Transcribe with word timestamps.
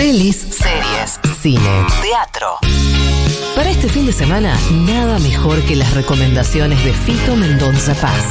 Pelis, 0.00 0.36
series, 0.36 1.20
cine, 1.42 1.60
teatro. 2.00 2.56
Para 3.54 3.68
este 3.68 3.86
fin 3.86 4.06
de 4.06 4.14
semana, 4.14 4.56
nada 4.86 5.18
mejor 5.18 5.60
que 5.66 5.76
las 5.76 5.92
recomendaciones 5.92 6.82
de 6.86 6.94
Fito 6.94 7.36
Mendonza 7.36 7.92
Paz. 7.96 8.24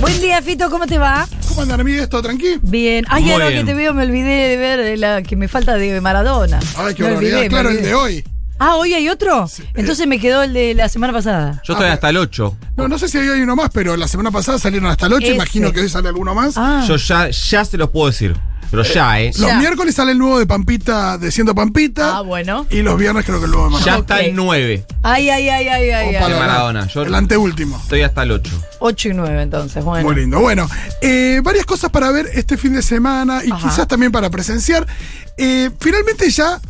Buen 0.00 0.18
día, 0.22 0.40
Fito, 0.40 0.70
¿cómo 0.70 0.86
te 0.86 0.96
va? 0.96 1.28
¿Cómo 1.46 1.60
andan, 1.60 1.80
amigues? 1.80 2.08
¿Todo 2.08 2.22
tranquilo? 2.22 2.58
Bien. 2.62 3.04
Ay, 3.10 3.32
ahora 3.32 3.50
que 3.50 3.64
te 3.64 3.74
veo 3.74 3.92
me 3.92 4.04
olvidé 4.04 4.48
de 4.48 4.56
ver 4.56 4.98
la 4.98 5.22
que 5.22 5.36
me 5.36 5.46
falta 5.46 5.74
de 5.74 6.00
Maradona. 6.00 6.58
Ay, 6.76 6.94
qué 6.94 7.02
Me 7.02 7.10
barbaridad. 7.10 7.38
olvidé, 7.40 7.42
me 7.42 7.48
Claro, 7.50 7.68
el 7.68 7.82
de 7.82 7.94
hoy. 7.94 8.24
Ah, 8.62 8.76
¿hoy 8.76 8.92
hay 8.92 9.08
otro? 9.08 9.48
Entonces 9.74 10.06
me 10.06 10.18
quedó 10.20 10.42
el 10.42 10.52
de 10.52 10.74
la 10.74 10.88
semana 10.90 11.14
pasada. 11.14 11.62
Yo 11.64 11.72
estoy 11.72 11.88
hasta 11.88 12.10
el 12.10 12.18
8. 12.18 12.56
No, 12.76 12.88
no 12.88 12.98
sé 12.98 13.08
si 13.08 13.16
hoy 13.16 13.28
hay 13.28 13.40
uno 13.40 13.56
más, 13.56 13.70
pero 13.72 13.96
la 13.96 14.06
semana 14.06 14.30
pasada 14.30 14.58
salieron 14.58 14.90
hasta 14.90 15.06
el 15.06 15.14
8. 15.14 15.24
Ese. 15.24 15.34
Imagino 15.34 15.72
que 15.72 15.80
hoy 15.80 15.88
sale 15.88 16.08
alguno 16.08 16.34
más. 16.34 16.54
Ah, 16.58 16.84
Yo 16.86 16.96
ya, 16.96 17.30
ya 17.30 17.64
se 17.64 17.78
los 17.78 17.88
puedo 17.88 18.08
decir. 18.08 18.36
Pero 18.70 18.84
ya, 18.84 19.18
¿eh? 19.20 19.32
Los 19.38 19.48
Ya. 19.48 19.56
miércoles 19.58 19.94
sale 19.96 20.12
el 20.12 20.18
nuevo 20.18 20.38
de 20.38 20.46
Pampita, 20.46 21.18
de 21.18 21.32
Siendo 21.32 21.56
Pampita. 21.56 22.18
Ah, 22.18 22.20
bueno. 22.20 22.66
Y 22.70 22.82
los 22.82 22.96
viernes 22.98 23.24
creo 23.24 23.40
que 23.40 23.46
el 23.46 23.50
nuevo 23.50 23.66
de 23.68 23.72
Ya 23.84 23.92
Maradona. 23.96 24.00
está 24.02 24.14
Ok. 24.16 24.20
el 24.22 24.36
9 24.36 24.86
ay, 25.02 25.28
ay, 25.30 25.48
ay, 25.48 25.68
ay, 25.68 25.90
ay. 25.90 26.14
Ay. 26.14 26.34
Maradona. 26.38 26.86
Yo 26.86 27.02
El 27.02 27.14
anteúltimo. 27.16 27.80
estoy 27.82 28.02
hasta 28.02 28.22
el 28.22 28.30
8. 28.32 28.52
8 28.80 29.08
y 29.08 29.14
9 29.14 29.42
entonces, 29.42 29.82
bueno. 29.82 30.06
Muy 30.06 30.14
lindo. 30.20 30.38
Bueno, 30.38 30.68
eh, 31.00 31.40
varias 31.42 31.64
cosas 31.66 31.90
para 31.90 32.12
ver 32.12 32.28
este 32.34 32.56
fin 32.56 32.74
de 32.74 32.82
semana 32.82 33.42
y 33.44 33.50
Ajá. 33.50 33.68
quizás 33.70 33.88
también 33.88 34.12
para 34.12 34.30
presenciar. 34.30 34.86
Eh, 35.36 35.70
finalmente 35.80 36.30
ya 36.30 36.60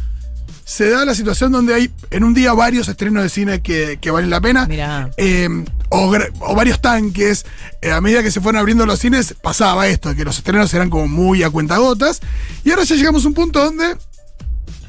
se 0.70 0.88
da 0.88 1.04
la 1.04 1.16
situación 1.16 1.50
donde 1.50 1.74
hay 1.74 1.90
en 2.12 2.22
un 2.22 2.32
día 2.32 2.52
varios 2.52 2.86
estrenos 2.86 3.24
de 3.24 3.28
cine 3.28 3.60
que, 3.60 3.98
que 4.00 4.12
valen 4.12 4.30
la 4.30 4.40
pena. 4.40 4.66
Mirá. 4.66 5.10
Eh, 5.16 5.48
o, 5.88 6.08
varios 6.54 6.80
tanques. 6.80 7.44
Eh, 7.82 7.90
a 7.90 8.00
medida 8.00 8.22
que 8.22 8.30
se 8.30 8.40
fueron 8.40 8.60
abriendo 8.60 8.86
los 8.86 9.00
cines, 9.00 9.34
pasaba 9.42 9.88
esto, 9.88 10.14
que 10.14 10.24
los 10.24 10.38
estrenos 10.38 10.72
eran 10.72 10.88
como 10.88 11.08
muy 11.08 11.42
a 11.42 11.50
cuentagotas. 11.50 12.20
Y 12.62 12.70
ahora 12.70 12.84
ya 12.84 12.94
llegamos 12.94 13.24
a 13.24 13.28
un 13.28 13.34
punto 13.34 13.64
donde 13.64 13.96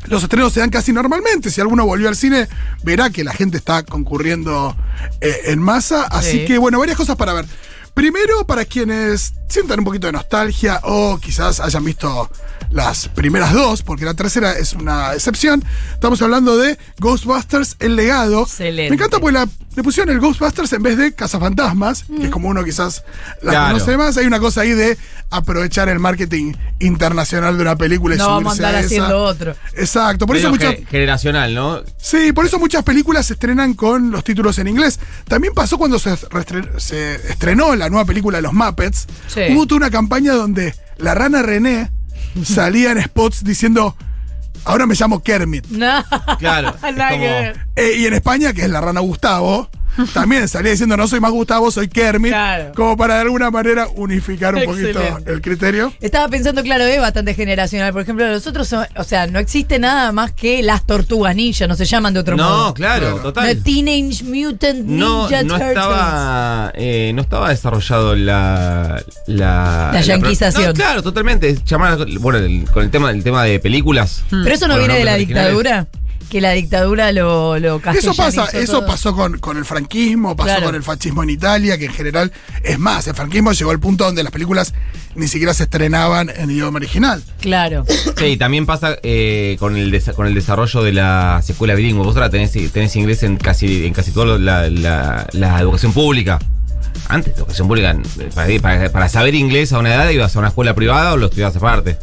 los 0.06 0.22
estrenos 0.22 0.54
se 0.54 0.60
dan 0.60 0.70
casi 0.70 0.94
normalmente. 0.94 1.50
Si 1.50 1.60
alguno 1.62 1.84
volvió 1.84 2.10
al 2.10 2.16
cine, 2.16 2.48
verá 2.84 3.10
que 3.10 3.24
la 3.24 3.34
gente 3.34 3.58
está 3.58 3.82
concurriendo 3.82 4.78
eh, 5.20 5.36
en 5.46 5.58
masa. 5.64 6.04
Así 6.04 6.42
Sí. 6.42 6.46
que, 6.46 6.60
bueno, 6.60 6.78
varias 6.78 6.96
cosas 6.96 7.16
para 7.16 7.34
ver. 7.34 7.46
Primero, 7.94 8.46
para 8.48 8.66
quienes 8.66 9.34
sientan 9.50 9.80
un 9.80 9.86
poquito 9.86 10.08
de 10.08 10.14
nostalgia 10.14 10.80
o 10.84 11.18
quizás 11.20 11.60
hayan 11.60 11.84
visto 11.84 12.30
las 12.70 13.10
primeras 13.10 13.54
dos, 13.54 13.84
porque 13.84 14.06
la 14.06 14.14
tercera 14.14 14.54
es 14.54 14.74
una 14.74 15.14
excepción. 15.14 15.64
Estamos 15.94 16.22
hablando 16.22 16.58
de 16.58 16.78
Ghostbusters, 17.00 17.76
El 17.80 17.98
Legado. 17.98 18.44
Excelente. 18.44 18.90
Me 18.90 18.96
encanta 18.96 19.20
porque 19.20 19.34
la, 19.34 19.50
le 19.76 19.84
pusieron 19.84 20.14
el 20.14 20.20
Ghostbusters 20.20 20.74
en 20.74 20.84
vez 20.84 20.98
de 20.98 21.14
Cazafantasmas, 21.14 22.04
que 22.04 22.26
es 22.26 22.30
como 22.30 22.50
uno 22.50 22.64
quizás 22.64 23.04
la 23.42 23.52
Claro. 23.52 23.74
conoce 23.76 23.98
más. 23.98 24.18
Hay 24.18 24.26
una 24.26 24.40
cosa 24.40 24.62
ahí 24.62 24.72
de 24.72 24.98
aprovechar 25.30 25.88
el 25.88 25.98
marketing 26.00 26.54
internacional 26.80 27.56
de 27.56 27.62
una 27.62 27.78
película 27.78 28.16
y 28.16 28.18
No 28.18 28.28
vamos 28.28 28.54
a 28.54 28.56
subirse 28.56 28.66
andar 28.68 28.80
esa. 28.84 28.86
haciendo 28.88 29.24
otro. 29.24 29.56
Exacto, 29.76 30.28
por 30.28 30.36
eso 30.36 30.50
muchas 30.50 30.76
ge- 30.76 30.86
generacional, 30.90 31.54
¿no? 31.56 31.82
Sí, 31.98 32.34
por 32.34 32.46
eso 32.46 32.60
muchas 32.60 32.84
películas 32.84 33.28
se 33.28 33.34
estrenan 33.34 33.74
con 33.74 34.12
los 34.12 34.24
títulos 34.26 34.58
en 34.60 34.68
inglés. 34.68 35.00
También 35.28 35.54
pasó 35.54 35.78
cuando 35.78 36.00
se, 36.00 36.14
estrenó 37.30 37.76
la 37.76 37.90
nueva 37.90 38.06
película 38.06 38.40
de 38.40 38.42
los 38.42 38.54
Muppets. 38.54 39.08
Sí. 39.28 39.42
Hubo 39.52 39.66
toda 39.68 39.78
una 39.78 39.90
campaña 39.90 40.34
donde 40.34 40.76
la 40.98 41.16
rana 41.16 41.42
René 41.42 41.92
salía 42.44 42.92
en 42.92 43.02
spots 43.02 43.44
diciendo, 43.44 43.96
ahora 44.66 44.86
me 44.86 44.96
llamo 44.96 45.22
Kermit. 45.22 45.68
No. 45.68 46.04
Claro, 46.40 46.76
como-. 46.82 47.54
Eh, 47.76 47.96
y 47.98 48.06
en 48.06 48.14
España, 48.14 48.54
que 48.54 48.62
es 48.64 48.70
la 48.70 48.82
rana 48.82 49.00
Gustavo, 49.00 49.70
también 50.14 50.48
salía 50.48 50.72
diciendo, 50.72 50.96
no 50.98 51.08
soy 51.08 51.20
más 51.20 51.32
Gustavo, 51.32 51.72
soy 51.72 51.88
Kermit. 51.88 52.32
Claro. 52.32 52.72
Como 52.76 52.96
para 52.98 53.16
de 53.16 53.22
alguna 53.22 53.52
manera 53.52 53.88
unificar 53.96 54.56
un 54.56 54.64
poquito 54.64 55.00
el 55.26 55.42
criterio. 55.42 55.94
Estaba 56.02 56.28
pensando, 56.30 56.64
claro, 56.64 56.84
es 56.86 57.00
bastante 57.00 57.34
generacional. 57.34 57.92
Por 57.94 58.02
ejemplo, 58.04 58.28
nosotros, 58.28 58.68
son- 58.68 58.86
o 58.96 59.04
sea, 59.04 59.28
no 59.28 59.40
existe 59.40 59.80
nada 59.80 60.12
más 60.12 60.32
que 60.32 60.62
las 60.64 60.86
tortugas 60.86 61.36
ninja, 61.36 61.68
no 61.68 61.76
se 61.76 61.86
llaman 61.86 62.14
de 62.14 62.20
otro 62.20 62.38
modo. 62.38 62.68
No, 62.68 62.74
claro, 62.74 62.92
Claro. 63.02 63.16
No, 63.18 63.22
total. 63.24 63.64
Teenage 63.64 64.24
Mutant 64.24 64.86
No, 64.86 65.22
Ninja 65.24 65.44
no 65.44 65.50
Turtles. 65.54 65.70
estaba 65.70 66.72
eh, 66.76 67.12
no 67.14 67.22
estaba 67.22 67.50
desarrollado 67.50 68.16
la 68.16 69.02
la, 69.28 69.92
La 69.94 70.02
yanquización. 70.02 70.68
No, 70.68 70.74
claro, 70.74 71.02
totalmente. 71.04 71.58
Llamar, 71.66 71.98
bueno, 72.20 72.40
el- 72.40 72.66
con 72.72 72.84
el 72.84 72.92
tema 72.92 73.12
el 73.12 73.24
tema 73.24 73.44
de 73.44 73.60
películas. 73.60 74.24
Pero 74.30 74.50
eso 74.54 74.68
no 74.68 74.78
viene 74.78 74.96
de 74.98 75.06
la 75.06 75.14
originales. 75.14 75.88
Que 76.32 76.40
la 76.40 76.52
dictadura 76.52 77.12
lo, 77.12 77.60
lo 77.60 77.82
Eso 77.94 78.14
pasa, 78.16 78.46
eso 78.54 78.78
todo. 78.80 78.86
pasó 78.88 79.14
con, 79.14 79.38
con 79.40 79.58
el 79.58 79.66
franquismo, 79.66 80.34
pasó 80.34 80.48
Claro. 80.48 80.66
con 80.68 80.76
el 80.76 80.82
fascismo 80.82 81.24
en 81.24 81.30
Italia, 81.30 81.78
que 81.78 81.86
en 81.88 81.92
general, 81.94 82.32
es 82.64 82.80
más, 82.80 83.06
el 83.08 83.16
franquismo 83.16 83.52
llegó 83.52 83.70
al 83.72 83.82
punto 83.82 84.06
donde 84.06 84.24
las 84.24 84.32
películas 84.32 84.74
ni 85.16 85.28
siquiera 85.28 85.54
se 85.54 85.64
estrenaban 85.64 86.30
en 86.34 86.50
idioma 86.50 86.78
original. 86.78 87.22
Claro. 87.42 87.84
Sí, 88.18 88.26
y 88.26 88.38
también 88.38 88.66
pasa 88.66 88.96
eh, 89.04 89.58
con 89.60 89.76
el 89.76 89.92
desa- 89.92 90.14
con 90.14 90.26
el 90.26 90.34
desarrollo 90.34 90.82
de 90.84 90.94
las 90.94 91.50
escuelas 91.50 91.76
bilingües. 91.76 92.06
Vos 92.08 92.16
ahora 92.16 92.30
tenés, 92.30 92.54
tenés 92.72 92.96
inglés 92.96 93.24
en 93.24 93.36
casi 93.36 93.86
en 93.86 93.92
casi 93.94 94.12
toda 94.12 94.40
la, 94.40 94.70
la- 94.70 95.28
la 95.34 95.60
educación 95.60 95.92
pública. 95.92 96.40
Antes, 97.10 97.34
la 97.34 97.40
educación 97.40 97.68
pública, 97.68 97.94
para, 98.34 98.48
para- 98.62 98.90
para 98.90 99.10
saber 99.10 99.36
inglés 99.36 99.74
a 99.74 99.80
una 99.80 99.94
edad 99.94 100.10
ibas 100.12 100.34
a 100.34 100.40
una 100.40 100.48
escuela 100.48 100.74
privada 100.76 101.12
o 101.12 101.18
lo 101.18 101.26
estudiabas 101.26 101.58
aparte. 101.58 101.98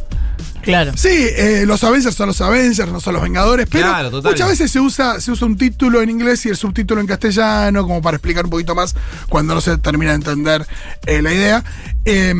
Claro. 0.61 0.91
Sí, 0.95 1.09
eh, 1.09 1.63
los 1.65 1.83
Avengers 1.83 2.15
son 2.15 2.27
los 2.27 2.41
Avengers, 2.41 2.91
no 2.91 2.99
son 2.99 3.13
los 3.13 3.23
Vengadores, 3.23 3.67
pero 3.71 3.87
Claro, 3.87 4.11
total. 4.11 4.31
muchas 4.33 4.49
veces 4.49 4.71
se 4.71 4.79
usa, 4.79 5.19
se 5.21 5.31
usa 5.31 5.47
un 5.47 5.57
título 5.57 6.01
en 6.01 6.09
inglés 6.09 6.45
y 6.45 6.49
el 6.49 6.57
subtítulo 6.57 7.01
en 7.01 7.07
castellano, 7.07 7.83
como 7.83 8.01
para 8.01 8.17
explicar 8.17 8.43
un 8.45 8.51
poquito 8.51 8.75
más 8.75 8.95
cuando 9.29 9.55
no 9.55 9.61
se 9.61 9.77
termina 9.77 10.11
de 10.11 10.15
entender 10.15 10.65
eh, 11.05 11.21
la 11.21 11.33
idea. 11.33 11.63
Eh, 12.05 12.33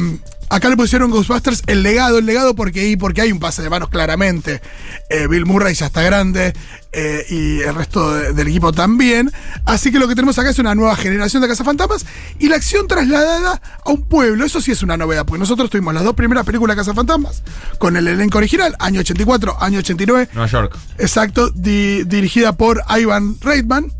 Acá 0.50 0.68
le 0.70 0.76
pusieron 0.78 1.12
Ghostbusters 1.12 1.62
el 1.68 1.84
legado, 1.84 2.18
el 2.18 2.26
legado 2.26 2.56
porque, 2.56 2.88
y 2.90 2.96
porque 2.98 3.22
hay 3.22 3.32
un 3.32 3.40
pase 3.40 3.62
de 3.62 3.70
manos 3.70 3.90
claramente. 3.90 4.62
Eh, 5.10 5.28
Bill 5.28 5.46
Murray 5.46 5.76
ya 5.76 5.86
está 5.86 6.02
grande 6.02 6.54
eh, 6.92 7.24
y 7.30 7.60
el 7.62 7.76
resto 7.76 8.14
de- 8.16 8.34
del 8.34 8.48
equipo 8.48 8.72
también. 8.72 9.32
Así 9.66 9.92
que 9.92 10.00
lo 10.00 10.08
que 10.08 10.16
tenemos 10.16 10.40
acá 10.40 10.50
es 10.50 10.58
una 10.58 10.74
nueva 10.74 10.96
generación 10.96 11.42
de 11.44 11.48
cazafantasmas 11.48 12.06
y 12.40 12.48
la 12.50 12.56
acción 12.56 12.88
trasladada 12.88 13.62
a 13.86 13.90
un 13.92 14.02
pueblo. 14.02 14.44
Eso 14.44 14.60
sí 14.60 14.72
es 14.72 14.82
una 14.82 14.98
novedad, 14.98 15.24
porque 15.26 15.40
nosotros 15.40 15.70
tuvimos 15.70 15.94
las 15.94 16.04
dos 16.04 16.16
primeras 16.16 16.46
películas 16.46 16.76
de 16.76 16.82
cazafantasmas 16.82 17.44
con 17.78 17.96
el 17.96 18.08
elenco 18.08 18.40
original, 18.40 18.76
año 18.80 19.02
84, 19.02 19.62
año 19.62 19.80
89. 19.80 20.30
Nueva 20.34 20.50
York. 20.50 20.76
Exacto, 20.98 21.52
di- 21.52 22.04
dirigida 22.06 22.54
por 22.54 22.82
Ivan 23.00 23.36
Reitman. 23.40 23.92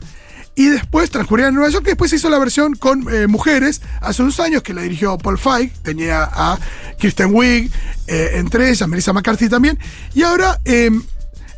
Y 0.60 0.66
después 0.66 1.10
transcurría 1.10 1.48
en 1.48 1.54
Nueva 1.56 1.70
York, 1.70 1.86
y 1.86 1.92
después 1.92 2.10
se 2.10 2.18
hizo 2.18 2.30
la 2.30 2.38
versión 2.38 2.76
con 2.76 3.08
eh, 3.14 3.28
mujeres, 3.28 3.82
hace 4.02 4.22
unos 4.24 4.42
años, 4.42 4.62
que 4.62 4.74
la 4.74 4.82
dirigió 4.82 5.18
Paul 5.18 5.38
Feig, 5.38 5.72
tenía 5.84 6.24
a 6.24 6.60
Kristen 7.00 7.34
Wiig, 7.34 7.72
eh, 8.08 8.32
entre 8.34 8.70
ellas, 8.70 8.86
Melissa 8.90 9.14
McCarthy 9.14 9.48
también. 9.48 9.80
Y 10.14 10.24
ahora, 10.24 10.60
eh, 10.66 10.92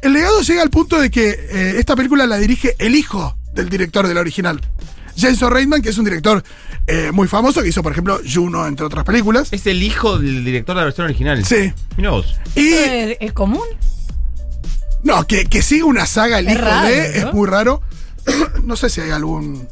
el 0.03 0.13
legado 0.13 0.41
llega 0.41 0.61
al 0.61 0.69
punto 0.69 1.01
de 1.01 1.09
que 1.09 1.31
eh, 1.31 1.73
esta 1.79 1.95
película 1.95 2.27
la 2.27 2.37
dirige 2.37 2.75
el 2.77 2.93
hijo 2.93 3.35
del 3.55 3.69
director 3.69 4.07
de 4.07 4.13
la 4.13 4.21
original. 4.21 4.61
Jason 5.17 5.49
Reitman, 5.51 5.81
que 5.81 5.89
es 5.89 5.97
un 5.97 6.05
director 6.05 6.43
eh, 6.85 7.09
muy 7.11 7.27
famoso, 7.27 7.63
que 7.63 7.69
hizo, 7.69 7.81
por 7.81 7.93
ejemplo, 7.93 8.19
Juno, 8.31 8.67
entre 8.67 8.85
otras 8.85 9.03
películas. 9.03 9.51
Es 9.51 9.65
el 9.65 9.81
hijo 9.81 10.19
del 10.19 10.45
director 10.45 10.75
de 10.75 10.81
la 10.81 10.85
versión 10.85 11.05
original. 11.05 11.43
Sí. 11.43 11.73
Mirá 11.97 12.11
vos. 12.11 12.35
Y 12.55 12.67
¿Es, 12.73 13.17
es 13.19 13.33
común? 13.33 13.65
No, 15.01 15.25
que, 15.25 15.45
que 15.45 15.63
siga 15.63 15.85
una 15.85 16.05
saga 16.05 16.37
el 16.37 16.47
Es 16.47 16.53
hijo 16.53 16.61
raro, 16.65 16.87
de 16.87 16.97
¿no? 17.19 17.27
es 17.29 17.33
muy 17.33 17.47
raro. 17.47 17.81
no 18.63 18.75
sé 18.75 18.89
si 18.89 19.01
hay 19.01 19.11
algún 19.11 19.67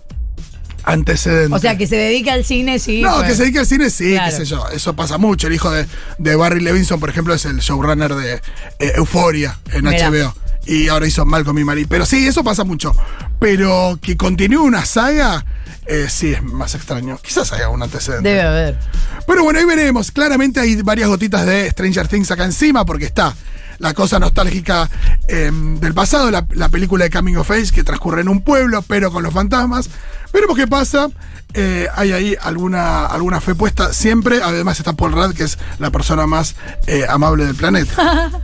antecedente. 0.84 1.56
O 1.56 1.60
sea, 1.60 1.78
que 1.78 1.88
se 1.88 1.96
dedica 1.96 2.34
al 2.34 2.46
cine, 2.46 2.80
sí. 2.80 3.02
no, 3.02 3.16
pues. 3.18 3.30
que 3.30 3.36
se 3.36 3.42
dedique 3.44 3.60
al 3.60 3.66
cine, 3.66 3.90
sí, 3.90 4.12
Claro. 4.14 4.32
qué 4.32 4.38
sé 4.38 4.46
yo. 4.46 4.68
Eso 4.70 4.96
pasa 4.96 5.18
mucho. 5.18 5.48
El 5.48 5.54
hijo 5.54 5.70
de, 5.72 5.86
de 6.18 6.36
Barry 6.36 6.62
Levinson, 6.62 7.00
por 7.00 7.10
ejemplo, 7.10 7.34
es 7.34 7.46
el 7.46 7.60
showrunner 7.60 8.16
de 8.16 8.36
eh, 8.80 8.94
Euphoria 8.96 9.58
en. 9.72 9.86
HBO. 9.86 10.34
Y 10.66 10.88
ahora 10.88 11.08
hizo 11.08 11.26
Malcolm 11.26 11.58
y 11.58 11.64
Marie. 11.64 11.88
Pero 11.88 12.06
sí, 12.06 12.28
eso 12.28 12.44
pasa 12.44 12.64
mucho. 12.64 12.94
Pero 13.40 13.98
que 14.02 14.18
continúe 14.18 14.62
una 14.62 14.86
saga, 14.86 15.44
eh, 15.88 16.08
sí, 16.10 16.34
es 16.34 16.44
más 16.44 16.76
extraño. 16.76 17.18
Quizás 17.24 17.52
haya 17.54 17.70
un 17.70 17.82
antecedente. 17.82 18.30
Debe 18.30 18.42
haber. 18.42 18.78
Pero 19.26 19.44
bueno, 19.44 19.60
ahí 19.60 19.66
veremos. 19.66 20.12
Claramente 20.12 20.60
hay 20.60 20.76
varias 20.82 21.08
gotitas 21.08 21.46
de 21.46 21.72
Stranger 21.72 22.08
Things 22.08 22.30
acá 22.30 22.46
encima, 22.46 22.86
porque 22.86 23.06
está 23.06 23.34
la 23.80 23.94
cosa 23.94 24.20
nostálgica 24.20 24.90
eh, 25.28 25.52
del 25.54 25.94
pasado, 25.94 26.30
la, 26.32 26.46
la 26.52 26.70
película 26.70 27.06
de 27.06 27.10
Coming 27.10 27.36
of 27.38 27.50
Age 27.52 27.72
que 27.74 27.84
transcurre 27.84 28.22
en 28.22 28.30
un 28.30 28.42
pueblo, 28.42 28.82
pero 28.84 29.12
con 29.12 29.24
los 29.24 29.34
fantasmas. 29.34 29.90
Veremos 30.32 30.56
qué 30.56 30.68
pasa. 30.68 31.10
Eh, 31.54 31.88
hay 31.96 32.12
ahí 32.12 32.36
alguna, 32.42 33.06
alguna 33.08 33.42
fe 33.42 33.56
puesta 33.56 33.92
siempre. 33.94 34.42
Además 34.44 34.78
está 34.80 34.94
Paul 34.94 35.14
Rudd, 35.14 35.34
que 35.34 35.44
es 35.44 35.58
la 35.80 35.90
persona 35.90 36.28
más 36.28 36.56
eh, 36.88 37.06
amable 37.10 37.46
del 37.46 37.56
planeta. 37.56 38.32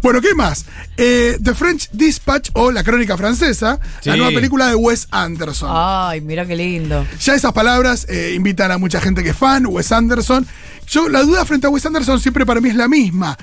Bueno, 0.00 0.20
¿qué 0.20 0.32
más? 0.32 0.64
Eh, 0.96 1.38
The 1.42 1.54
French 1.54 1.88
Dispatch 1.90 2.50
o 2.52 2.70
La 2.70 2.84
Crónica 2.84 3.16
Francesa, 3.16 3.80
la 4.04 4.12
Sí. 4.12 4.16
nueva 4.16 4.28
película 4.32 4.68
de 4.68 4.76
Wes 4.76 5.08
Anderson. 5.10 5.68
Ay, 5.72 6.20
mira 6.20 6.46
qué 6.46 6.54
lindo. 6.54 7.04
Ya 7.20 7.34
esas 7.34 7.52
palabras 7.52 8.06
eh, 8.08 8.32
invitan 8.36 8.70
a 8.70 8.78
mucha 8.78 9.00
gente 9.00 9.24
que 9.24 9.30
es 9.30 9.36
fan, 9.36 9.66
Wes 9.66 9.90
Anderson. 9.90 10.46
Yo, 10.86 11.08
la 11.08 11.22
duda 11.22 11.44
frente 11.44 11.66
a 11.66 11.70
Wes 11.70 11.84
Anderson 11.84 12.20
siempre 12.20 12.46
para 12.46 12.60
mí 12.60 12.68
es 12.68 12.76
la 12.76 12.86
misma. 12.86 13.36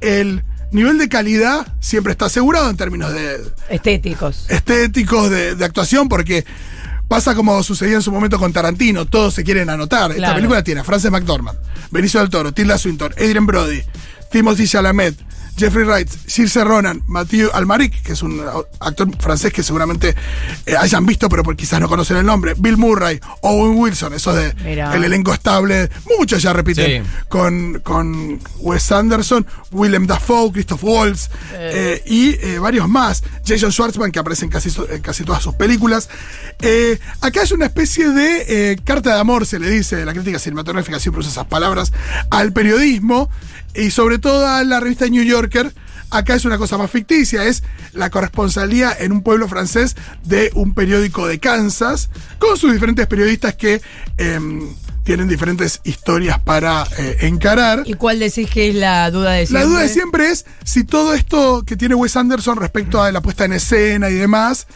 El 0.00 0.44
nivel 0.72 0.98
de 0.98 1.08
calidad 1.08 1.66
siempre 1.80 2.12
está 2.12 2.26
asegurado 2.26 2.68
en 2.70 2.76
términos 2.76 3.12
de 3.12 3.40
Estéticos. 3.68 4.46
estéticos, 4.50 5.30
de, 5.30 5.54
de 5.54 5.64
actuación, 5.64 6.08
porque 6.08 6.44
Pasa 7.08 7.36
como 7.36 7.62
sucedía 7.62 7.94
en 7.94 8.02
su 8.02 8.10
momento 8.10 8.36
con 8.38 8.52
Tarantino, 8.52 9.06
todos 9.06 9.32
se 9.32 9.44
quieren 9.44 9.70
anotar. 9.70 10.10
Esta 10.10 10.34
película 10.34 10.64
tiene 10.64 10.80
a 10.80 10.84
Frances 10.84 11.10
McDormand, 11.12 11.56
Benicio 11.92 12.18
del 12.18 12.30
Toro, 12.30 12.52
Tilda 12.52 12.78
Swinton, 12.78 13.12
Adrian 13.12 13.46
Brody, 13.46 13.80
Timothy 14.32 14.66
Chalamet, 14.66 15.14
Jeffrey 15.56 15.84
Wright, 15.84 16.08
Circe 16.26 16.62
Ronan, 16.64 17.02
Mathieu 17.06 17.50
Almaric, 17.54 18.02
que 18.02 18.12
es 18.12 18.22
un 18.22 18.42
actor 18.80 19.08
francés 19.20 19.52
que 19.52 19.62
seguramente 19.62 20.14
eh, 20.66 20.76
hayan 20.76 21.06
visto, 21.06 21.28
pero 21.28 21.42
por 21.42 21.56
quizás 21.56 21.80
no 21.80 21.88
conocen 21.88 22.18
el 22.18 22.26
nombre, 22.26 22.54
Bill 22.58 22.76
Murray, 22.76 23.18
Owen 23.40 23.78
Wilson, 23.78 24.12
eso 24.14 24.34
de 24.34 24.52
Mirá. 24.64 24.94
el 24.94 25.04
elenco 25.04 25.32
estable, 25.32 25.88
muchos 26.18 26.42
ya 26.42 26.52
repiten, 26.52 27.04
Sí. 27.04 27.10
con, 27.28 27.80
con 27.80 28.38
Wes 28.58 28.92
Anderson, 28.92 29.46
Willem 29.72 30.06
Dafoe, 30.06 30.52
Christoph 30.52 30.84
Waltz 30.84 31.30
eh, 31.54 32.02
y 32.06 32.34
eh, 32.34 32.58
varios 32.58 32.88
más, 32.88 33.22
Jason 33.46 33.72
Schwartzman, 33.72 34.12
que 34.12 34.18
aparece 34.18 34.44
en 34.44 34.50
casi, 34.50 34.70
en 34.90 35.00
casi 35.00 35.24
todas 35.24 35.42
sus 35.42 35.54
películas. 35.54 36.08
Eh, 36.60 36.98
acá 37.20 37.42
es 37.42 37.52
una 37.52 37.66
especie 37.66 38.10
de 38.10 38.72
eh, 38.72 38.76
carta 38.84 39.14
de 39.14 39.20
amor, 39.20 39.46
se 39.46 39.58
le 39.58 39.70
dice, 39.70 39.96
de 39.96 40.04
la 40.04 40.12
crítica 40.12 40.38
cinematográfica, 40.38 40.98
siempre 41.00 41.20
usa 41.20 41.30
esas 41.30 41.46
palabras, 41.46 41.92
al 42.30 42.52
periodismo 42.52 43.30
y 43.74 43.90
sobre 43.90 44.18
todo 44.18 44.46
a 44.46 44.64
la 44.64 44.80
revista 44.80 45.06
New 45.06 45.22
Yorker. 45.48 45.72
Acá 46.10 46.34
es 46.34 46.44
una 46.44 46.56
cosa 46.58 46.78
más 46.78 46.90
ficticia, 46.90 47.44
es 47.44 47.62
la 47.92 48.10
corresponsalía 48.10 48.92
en 48.98 49.10
un 49.12 49.22
pueblo 49.22 49.48
francés 49.48 49.96
de 50.24 50.50
un 50.54 50.72
periódico 50.74 51.26
de 51.26 51.40
Kansas, 51.40 52.10
con 52.38 52.56
sus 52.56 52.72
diferentes 52.72 53.06
periodistas 53.08 53.54
que 53.56 53.80
em, 54.16 54.68
tienen 55.02 55.26
diferentes 55.28 55.80
historias 55.84 56.38
para 56.40 56.86
eh, 56.98 57.16
encarar. 57.22 57.82
¿Y 57.86 57.94
cuál 57.94 58.20
decís 58.20 58.48
que 58.48 58.68
es 58.68 58.74
la 58.76 59.10
duda 59.10 59.32
de 59.32 59.46
siempre? 59.46 59.64
La 59.64 59.66
duda 59.70 59.80
de 59.82 59.88
siempre 59.88 60.30
es 60.30 60.46
si 60.64 60.84
todo 60.84 61.12
esto 61.14 61.64
que 61.66 61.76
tiene 61.76 61.94
Wes 61.96 62.16
Anderson 62.16 62.56
respecto 62.56 63.02
a 63.02 63.10
la 63.10 63.20
puesta 63.20 63.44
en 63.44 63.52
escena 63.54 64.08
y 64.10 64.14
demás 64.14 64.66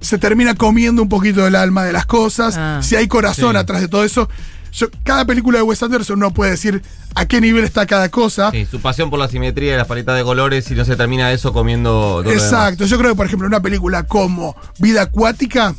se 0.00 0.18
termina 0.18 0.54
comiendo 0.56 1.00
un 1.00 1.08
poquito 1.08 1.44
del 1.44 1.54
alma 1.54 1.84
de 1.84 1.92
las 1.92 2.06
cosas, 2.06 2.56
Ah. 2.58 2.80
si 2.82 2.96
hay 2.96 3.06
corazón 3.06 3.52
Sí. 3.52 3.56
atrás 3.56 3.80
de 3.80 3.86
todo 3.88 4.02
eso. 4.02 4.28
Yo- 4.72 4.88
cada 5.04 5.24
película 5.26 5.58
de 5.58 5.62
Wes 5.62 5.82
Anderson 5.82 6.18
no 6.18 6.32
puede 6.32 6.52
decir 6.52 6.82
a 7.14 7.26
qué 7.26 7.40
nivel 7.40 7.64
está 7.64 7.86
cada 7.86 8.08
cosa. 8.08 8.50
Sí, 8.50 8.66
su 8.70 8.80
pasión 8.80 9.10
por 9.10 9.18
la 9.18 9.28
simetría 9.28 9.74
y 9.74 9.76
las 9.76 9.86
paletas 9.86 10.16
de 10.16 10.24
colores 10.24 10.70
y 10.70 10.74
no 10.74 10.84
se 10.84 10.96
termina 10.96 11.30
eso 11.32 11.52
comiendo. 11.52 12.22
Exacto, 12.26 12.86
yo 12.86 12.96
creo 12.98 13.10
que 13.10 13.16
por 13.16 13.26
ejemplo 13.26 13.46
una 13.46 13.60
película 13.60 14.04
como 14.04 14.56
Vida 14.78 15.02
Acuática, 15.02 15.74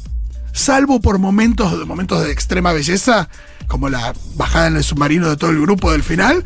salvo 0.51 1.01
por 1.01 1.18
momentos, 1.18 1.86
momentos 1.88 2.24
de 2.24 2.31
extrema 2.31 2.72
belleza, 2.72 3.30
como 3.68 3.90
la 3.90 4.13
bajada 4.36 4.68
en 4.68 4.75
el 4.78 4.84
submarino 4.84 5.28
de 5.30 5.38
todo 5.38 5.50
el 5.50 5.60
grupo 5.62 5.92
del 5.92 6.04
final, 6.04 6.44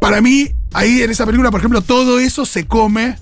para 0.00 0.20
mí 0.20 0.50
ahí 0.74 1.02
en 1.02 1.10
esa 1.10 1.24
película, 1.26 1.50
por 1.50 1.60
ejemplo, 1.60 1.80
todo 1.80 2.18
eso 2.20 2.44
se 2.44 2.66
come 2.66 3.16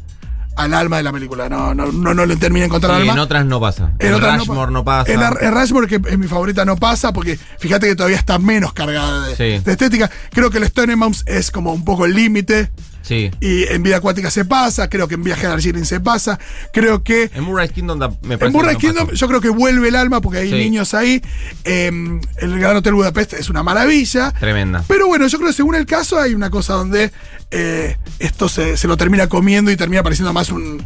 al 0.59 0.75
alma 0.75 0.97
de 0.99 1.03
la 1.05 1.13
película. 1.13 1.49
No, 1.49 1.75
no, 1.75 1.91
no, 1.93 2.13
no 2.15 2.27
le 2.27 2.37
termina 2.37 2.63
de 2.63 2.67
encontrar 2.67 2.97
Sí, 2.97 3.01
alma. 3.03 3.13
en 3.15 3.19
otras 3.21 3.47
no 3.47 3.61
pasa. 3.61 3.93
En, 3.99 4.13
otras 4.15 4.39
Rushmore 4.41 4.73
no, 4.73 4.85
pasa. 4.85 5.13
En, 5.13 5.21
en 5.23 5.55
Rushmore, 5.55 5.87
que 5.87 6.01
es 6.11 6.19
mi 6.19 6.27
favorita, 6.27 6.65
no 6.65 6.77
pasa, 6.77 7.13
porque 7.13 7.39
fíjate 7.59 7.87
que 7.89 7.97
todavía 7.97 8.17
está 8.19 8.39
menos 8.39 8.73
cargada 8.73 9.27
de, 9.29 9.37
Sí. 9.37 9.65
de 9.65 9.73
estética. 9.73 10.11
Creo 10.33 10.51
que 10.51 10.59
el 10.59 10.65
Stone 10.65 10.95
Moms 10.97 11.23
es 11.27 11.51
como 11.51 11.73
un 11.73 11.85
poco 11.85 12.05
el 12.05 12.15
límite. 12.15 12.71
Sí. 13.03 13.31
Y 13.41 13.65
en 13.65 13.83
Vida 13.83 13.97
Acuática 13.99 14.31
se 14.31 14.45
pasa, 14.45 14.89
creo 14.91 15.09
que 15.09 15.15
en 15.15 15.23
Viaje 15.23 15.47
a 15.47 15.51
Darjeeling 15.51 15.85
se 15.85 16.01
pasa, 16.01 16.39
creo 16.73 17.03
que 17.03 17.31
En 17.35 17.45
Murray's 17.45 17.73
Kingdom 17.73 17.99
da- 17.99 18.11
me 18.23 18.37
parece 18.37 18.59
en 18.59 18.77
Kingdom 18.79 19.07
pasó. 19.07 19.17
yo 19.17 19.29
creo 19.29 19.41
que 19.41 19.49
vuelve 19.49 19.89
el 19.89 19.97
alma 19.97 20.21
porque 20.21 20.39
hay 20.39 20.51
Sí. 20.51 20.57
niños 20.57 20.93
ahí. 20.95 21.23
Eh, 21.65 21.91
el 22.39 22.59
Gran 22.61 22.77
Hotel 22.77 22.95
Budapest 22.95 23.33
es 23.35 23.49
una 23.49 23.63
maravilla. 23.63 24.33
Tremenda. 24.33 24.85
Pero 24.89 25.07
bueno, 25.07 25.27
yo 25.27 25.39
creo 25.39 25.51
que 25.51 25.57
según 25.57 25.75
el 25.75 25.87
caso 25.87 26.19
hay 26.21 26.35
una 26.35 26.51
cosa 26.51 26.75
donde 26.75 27.11
eh, 27.51 27.97
esto 28.19 28.49
se, 28.49 28.77
se 28.77 28.87
lo 28.89 28.97
termina 28.99 29.27
comiendo 29.27 29.71
y 29.71 29.77
termina 29.77 30.03
pareciendo 30.03 30.33
más 30.35 30.51
un- 30.51 30.85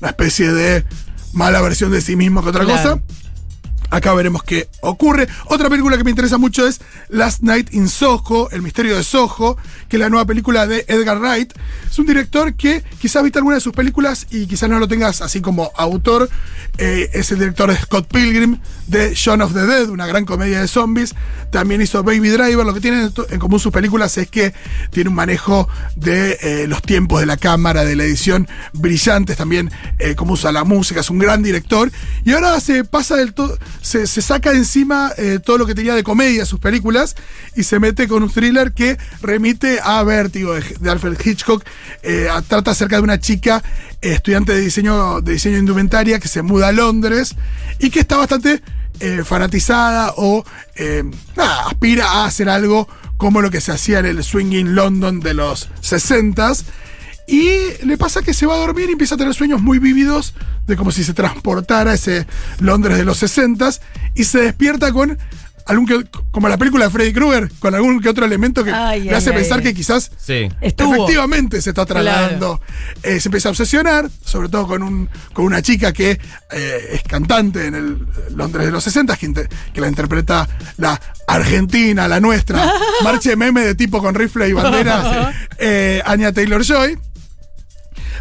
una 0.00 0.10
especie 0.10 0.52
de 0.52 0.84
mala 1.32 1.60
versión 1.62 1.90
de 1.90 2.00
sí 2.02 2.16
mismo 2.16 2.42
que 2.42 2.50
otra 2.50 2.64
Claro. 2.64 3.00
cosa. 3.00 3.02
Acá 3.90 4.14
veremos 4.14 4.42
qué 4.42 4.68
ocurre. 4.80 5.28
Otra 5.46 5.68
película 5.68 5.96
que 5.96 6.04
me 6.04 6.10
interesa 6.10 6.38
mucho 6.38 6.66
es 6.66 6.80
Last 7.08 7.42
Night 7.42 7.72
in 7.72 7.88
Soho, 7.88 8.50
El 8.50 8.62
misterio 8.62 8.96
de 8.96 9.04
Soho, 9.04 9.56
que 9.88 9.96
es 9.96 10.00
la 10.00 10.10
nueva 10.10 10.24
película 10.24 10.66
de 10.66 10.84
Edgar 10.88 11.18
Wright. 11.18 11.52
Es 11.88 11.98
un 11.98 12.06
director 12.06 12.54
que 12.54 12.82
quizás 13.00 13.22
viste 13.22 13.38
alguna 13.38 13.56
de 13.56 13.60
sus 13.60 13.72
películas 13.72 14.26
y 14.30 14.46
quizás 14.46 14.68
no 14.68 14.78
lo 14.78 14.88
tengas 14.88 15.22
así 15.22 15.40
como 15.40 15.70
autor. 15.76 16.28
Eh, 16.78 17.10
es 17.12 17.30
el 17.30 17.38
director 17.38 17.70
de 17.70 17.76
Scott 17.76 18.08
Pilgrim, 18.08 18.58
de 18.86 19.14
Shaun 19.14 19.42
of 19.42 19.52
the 19.52 19.66
Dead, 19.66 19.88
una 19.88 20.06
gran 20.06 20.24
comedia 20.24 20.60
de 20.60 20.68
zombies. 20.68 21.14
También 21.50 21.80
hizo 21.82 22.02
Baby 22.02 22.28
Driver. 22.28 22.64
Lo 22.64 22.74
que 22.74 22.80
tienen 22.80 23.12
en 23.30 23.38
común 23.38 23.60
sus 23.60 23.72
películas 23.72 24.16
es 24.18 24.28
que 24.28 24.54
tiene 24.90 25.10
un 25.10 25.16
manejo 25.16 25.68
de 25.96 26.38
eh, 26.40 26.66
los 26.68 26.82
tiempos 26.82 27.20
de 27.20 27.26
la 27.26 27.36
cámara, 27.36 27.84
de 27.84 27.96
la 27.96 28.04
edición 28.04 28.48
brillantes, 28.72 29.36
también 29.36 29.70
eh, 29.98 30.14
cómo 30.14 30.34
usa 30.34 30.52
la 30.52 30.64
música. 30.64 31.00
Es 31.00 31.10
un 31.10 31.18
gran 31.18 31.42
director. 31.42 31.90
Y 32.24 32.32
ahora 32.32 32.58
se 32.60 32.84
pasa 32.84 33.16
del 33.16 33.34
todo, 33.34 33.58
se, 33.80 34.06
saca 34.06 34.52
de 34.52 34.58
encima 34.58 35.12
eh, 35.16 35.38
todo 35.44 35.58
lo 35.58 35.66
que 35.66 35.74
tenía 35.74 35.94
de 35.94 36.02
comedia 36.02 36.44
sus 36.44 36.60
películas 36.60 37.16
y 37.54 37.62
se 37.62 37.78
mete 37.78 38.08
con 38.08 38.22
un 38.22 38.30
thriller 38.30 38.72
que 38.72 38.98
remite 39.22 39.80
a 39.82 40.02
Vértigo 40.02 40.54
de, 40.54 40.62
de 40.80 40.90
Alfred 40.90 41.16
Hitchcock. 41.24 41.64
Eh, 42.02 42.28
trata 42.48 42.70
acerca 42.70 42.96
de 42.96 43.02
una 43.02 43.18
chica 43.18 43.62
estudiante 44.00 44.54
de 44.54 44.60
diseño, 44.60 45.20
de 45.20 45.32
diseño 45.32 45.58
indumentaria 45.58 46.18
que 46.18 46.28
se 46.28 46.42
muda 46.42 46.68
a 46.68 46.72
Londres 46.72 47.34
y 47.78 47.90
que 47.90 48.00
está 48.00 48.16
bastante 48.16 48.62
eh, 49.00 49.22
fanatizada 49.24 50.14
o 50.16 50.44
eh, 50.76 51.04
aspira 51.36 52.06
a 52.06 52.24
hacer 52.26 52.48
algo 52.48 52.88
como 53.16 53.40
lo 53.40 53.50
que 53.50 53.60
se 53.60 53.72
hacía 53.72 53.98
en 53.98 54.06
el 54.06 54.24
swinging 54.24 54.74
London 54.74 55.20
de 55.20 55.34
los 55.34 55.68
60s. 55.82 56.64
Y 57.28 57.84
le 57.84 57.98
pasa 57.98 58.22
que 58.22 58.32
se 58.32 58.46
va 58.46 58.54
a 58.54 58.58
dormir 58.58 58.88
y 58.88 58.92
empieza 58.92 59.16
a 59.16 59.18
tener 59.18 59.34
sueños 59.34 59.60
muy 59.60 59.80
vívidos 59.80 60.34
de 60.66 60.76
como 60.76 60.92
si 60.92 61.02
se 61.02 61.12
transportara 61.12 61.90
a 61.90 61.94
ese 61.94 62.26
Londres 62.60 62.96
de 62.98 63.04
los 63.04 63.20
60s 63.20 63.80
y 64.14 64.24
se 64.24 64.40
despierta 64.40 64.92
con 64.92 65.18
algún 65.66 65.86
que, 65.86 66.04
como 66.30 66.48
la 66.48 66.56
película 66.56 66.84
de 66.86 66.90
Freddy 66.90 67.12
Krueger, 67.12 67.50
con 67.58 67.74
algún 67.74 68.00
que 68.00 68.08
otro 68.08 68.24
elemento 68.24 68.62
que 68.64 68.70
Ay, 68.72 69.02
le 69.02 69.10
ay, 69.10 69.16
hace 69.16 69.30
ay, 69.30 69.36
pensar 69.36 69.58
ay. 69.58 69.64
que 69.64 69.74
quizás 69.74 70.10
Sí. 70.16 70.48
Efectivamente 70.60 71.60
se 71.60 71.70
está 71.70 71.84
trasladando. 71.86 72.60
Eh, 73.02 73.20
se 73.20 73.28
empieza 73.28 73.48
a 73.48 73.50
obsesionar, 73.50 74.08
sobre 74.24 74.48
todo 74.48 74.66
con, 74.66 74.82
un, 74.82 75.08
con 75.32 75.44
una 75.44 75.62
chica 75.62 75.92
que 75.92 76.20
eh, 76.52 76.88
es 76.92 77.02
cantante 77.02 77.66
en 77.66 77.74
el 77.74 78.06
Londres 78.34 78.66
de 78.66 78.72
los 78.72 78.84
60, 78.84 79.16
que, 79.16 79.26
inter- 79.26 79.48
que 79.72 79.80
la 79.80 79.88
interpreta 79.88 80.48
la 80.76 81.00
argentina, 81.26 82.06
la 82.08 82.20
nuestra, 82.20 82.72
marche 83.04 83.34
meme 83.36 83.62
de 83.62 83.74
tipo 83.74 84.00
con 84.00 84.14
rifle 84.14 84.48
y 84.48 84.52
bandera, 84.52 85.32
eh, 85.58 86.02
Anya 86.04 86.32
Taylor 86.32 86.62
Joy. 86.64 86.98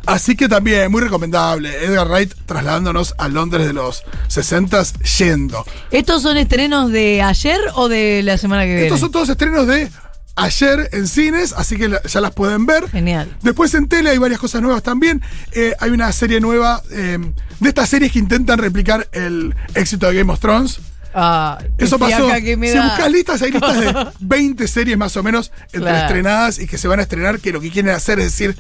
Así 0.06 0.36
que 0.36 0.48
también, 0.48 0.92
muy 0.92 1.02
recomendable. 1.02 1.84
Edgar 1.84 2.08
Wright 2.08 2.34
trasladándonos 2.46 3.16
a 3.18 3.28
Londres 3.28 3.66
de 3.66 3.74
los 3.74 4.04
60 4.28 4.84
yendo. 5.18 5.66
¿Estos 5.92 6.22
son 6.22 6.38
estrenos 6.38 6.92
de 6.92 7.22
ayer 7.22 7.60
o 7.76 7.88
de 7.90 8.22
la 8.24 8.38
semana 8.38 8.64
que 8.64 8.70
viene? 8.70 8.84
Estos 8.84 9.00
son 9.00 9.12
todos 9.12 9.30
estrenos 9.30 9.68
de 9.68 9.90
ayer 10.36 10.90
en 10.92 11.08
cines, 11.08 11.54
así 11.54 11.78
que 11.78 11.90
ya 12.08 12.22
las 12.22 12.32
pueden 12.34 12.66
ver. 12.66 12.90
Genial. 12.90 13.36
Después 13.42 13.74
en 13.74 13.88
tele 13.88 14.12
hay 14.12 14.18
varias 14.18 14.40
cosas 14.40 14.62
nuevas 14.62 14.84
también. 14.84 15.22
Eh, 15.54 15.74
hay 15.80 15.92
una 15.92 16.12
serie 16.12 16.40
nueva 16.40 16.82
eh, 16.92 17.18
de 17.60 17.70
estas 17.70 17.90
series 17.90 18.12
que 18.12 18.20
intentan 18.20 18.60
replicar 18.60 19.08
el 19.12 19.56
éxito 19.74 20.08
de 20.08 20.16
Game 20.16 20.32
of 20.32 20.40
Thrones. 20.40 20.80
Ah, 21.18 21.58
Eso 21.78 21.98
pasó. 21.98 22.26
fiaca 22.28 22.42
que 22.42 22.58
me 22.58 22.70
Si 22.72 22.78
buscas 22.78 23.10
listas, 23.10 23.42
hay 23.42 23.52
listas 23.52 23.80
de 23.80 24.08
20 24.20 24.68
series 24.68 24.98
más 24.98 25.16
o 25.16 25.24
menos 25.24 25.52
entre 25.68 25.80
Claro. 25.80 25.98
estrenadas 26.08 26.60
y 26.60 26.68
que 26.68 26.78
se 26.78 26.90
van 26.90 27.00
a 27.00 27.04
estrenar, 27.04 27.40
que 27.40 27.54
lo 27.54 27.62
que 27.62 27.72
quieren 27.72 27.94
hacer 27.94 28.20
es 28.20 28.26
decir, 28.38 28.56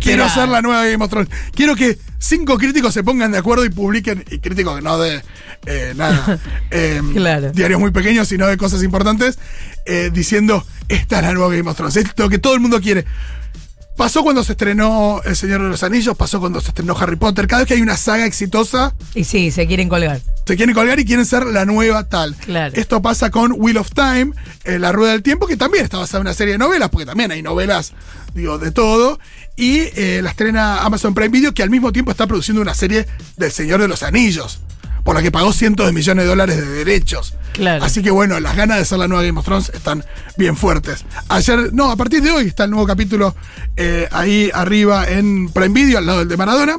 quiero 0.00 0.26
ser 0.30 0.48
la 0.48 0.62
nueva 0.62 0.86
Game 0.86 1.04
of 1.04 1.10
Thrones. 1.10 1.28
Quiero 1.54 1.76
que 1.76 1.98
cinco 2.18 2.56
críticos 2.56 2.94
se 2.94 3.02
pongan 3.04 3.30
de 3.32 3.38
acuerdo 3.38 3.64
y 3.66 3.68
publiquen, 3.68 4.24
y 4.30 4.38
críticos 4.38 4.82
no 4.82 4.98
de 4.98 5.22
eh, 5.66 5.92
nada, 5.96 6.38
eh, 6.70 7.02
Claro. 7.12 7.52
diarios 7.52 7.78
muy 7.78 7.90
pequeños, 7.90 8.26
sino 8.28 8.46
de 8.46 8.56
cosas 8.56 8.82
importantes, 8.82 9.38
eh, 9.84 10.10
diciendo, 10.12 10.64
esta 10.88 11.18
es 11.18 11.26
la 11.26 11.32
nueva 11.34 11.54
Game 11.54 11.68
of 11.70 11.76
Thrones, 11.76 11.96
esto 11.96 12.10
es 12.16 12.18
lo 12.18 12.30
que 12.30 12.38
todo 12.38 12.54
el 12.54 12.60
mundo 12.60 12.80
quiere. 12.80 13.04
Pasó 13.98 14.22
cuando 14.22 14.44
se 14.44 14.52
estrenó 14.52 15.20
El 15.24 15.34
Señor 15.34 15.60
de 15.60 15.68
los 15.70 15.82
Anillos, 15.82 16.16
pasó 16.16 16.38
cuando 16.38 16.60
se 16.60 16.68
estrenó 16.68 16.96
Harry 16.96 17.16
Potter. 17.16 17.48
Cada 17.48 17.62
vez 17.62 17.68
que 17.68 17.74
hay 17.74 17.82
una 17.82 17.96
saga 17.96 18.26
exitosa, 18.26 18.94
Y 19.12 19.24
sí, 19.24 19.50
se 19.50 19.66
quieren 19.66 19.88
colgar. 19.88 20.20
se 20.46 20.56
quieren 20.56 20.72
colgar 20.72 21.00
y 21.00 21.04
quieren 21.04 21.26
ser 21.26 21.44
la 21.46 21.64
nueva 21.64 22.08
tal. 22.08 22.36
Claro. 22.36 22.72
Esto 22.76 23.02
pasa 23.02 23.30
con 23.32 23.52
Wheel 23.56 23.76
of 23.76 23.90
Time, 23.90 24.30
eh, 24.62 24.78
La 24.78 24.92
Rueda 24.92 25.10
del 25.12 25.24
Tiempo, 25.24 25.48
que 25.48 25.56
también 25.56 25.82
está 25.82 25.98
basada 25.98 26.20
en 26.20 26.28
una 26.28 26.34
serie 26.34 26.52
de 26.52 26.58
novelas, 26.58 26.90
porque 26.90 27.06
también 27.06 27.32
hay 27.32 27.42
novelas, 27.42 27.92
digo, 28.34 28.56
de 28.58 28.70
todo. 28.70 29.18
Y 29.56 29.80
eh, 29.96 30.20
la 30.22 30.30
estrena 30.30 30.84
Amazon 30.84 31.12
Prime 31.12 31.30
Video, 31.30 31.52
que 31.52 31.64
al 31.64 31.70
mismo 31.70 31.90
tiempo 31.92 32.12
está 32.12 32.28
produciendo 32.28 32.62
una 32.62 32.74
serie 32.74 33.04
del 33.36 33.50
Señor 33.50 33.80
de 33.80 33.88
los 33.88 34.04
Anillos, 34.04 34.60
por 35.08 35.14
la 35.16 35.22
que 35.22 35.32
pagó 35.32 35.54
cientos 35.54 35.86
de 35.86 35.92
millones 35.94 36.24
de 36.24 36.28
dólares 36.28 36.56
de 36.58 36.66
derechos. 36.66 37.32
Claro. 37.54 37.82
Así 37.82 38.02
que 38.02 38.10
bueno, 38.10 38.40
las 38.40 38.54
ganas 38.54 38.76
de 38.76 38.84
ser 38.84 38.98
la 38.98 39.08
nueva 39.08 39.22
Game 39.22 39.38
of 39.38 39.44
Thrones 39.46 39.70
están 39.72 40.04
bien 40.36 40.54
fuertes. 40.54 41.06
Ayer, 41.30 41.72
no, 41.72 41.90
a 41.90 41.96
partir 41.96 42.20
de 42.22 42.30
hoy 42.30 42.46
está 42.48 42.64
el 42.64 42.70
nuevo 42.72 42.86
capítulo 42.86 43.34
eh, 43.74 44.06
ahí 44.12 44.50
arriba 44.52 45.08
en 45.08 45.48
Prime 45.48 45.70
Video, 45.70 45.96
al 45.96 46.04
lado 46.04 46.18
del 46.18 46.28
de 46.28 46.36
Maradona. 46.36 46.78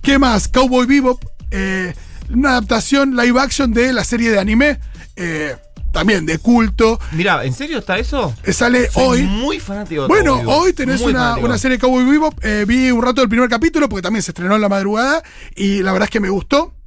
¿Qué 0.00 0.16
más? 0.20 0.46
Cowboy 0.46 0.86
Bebop, 0.86 1.20
eh, 1.50 1.92
una 2.32 2.50
adaptación 2.50 3.16
live 3.16 3.40
action 3.40 3.72
de 3.72 3.92
la 3.92 4.04
serie 4.04 4.30
de 4.30 4.38
anime, 4.38 4.78
eh, 5.16 5.56
también 5.90 6.24
de 6.24 6.38
culto. 6.38 7.00
Mira, 7.10 7.44
¿en 7.44 7.52
serio 7.52 7.78
está 7.80 7.98
eso? 7.98 8.32
Sale 8.52 8.92
Soy 8.92 9.02
hoy. 9.04 9.22
Muy 9.24 9.58
fanático 9.58 10.02
de 10.02 10.06
Bueno, 10.06 10.36
Cowboy 10.36 10.54
hoy 10.68 10.72
tenés 10.72 11.00
una, 11.00 11.36
una 11.38 11.58
serie 11.58 11.78
de 11.78 11.80
Cowboy 11.80 12.04
Bebop. 12.04 12.44
eh, 12.44 12.64
vi 12.64 12.92
un 12.92 13.02
rato 13.02 13.22
del 13.22 13.28
primer 13.28 13.48
capítulo 13.48 13.88
porque 13.88 14.02
también 14.02 14.22
se 14.22 14.30
estrenó 14.30 14.54
en 14.54 14.60
la 14.60 14.68
madrugada 14.68 15.20
y 15.56 15.82
la 15.82 15.90
verdad 15.90 16.04
es 16.06 16.10
que 16.12 16.20
me 16.20 16.30
gustó. 16.30 16.77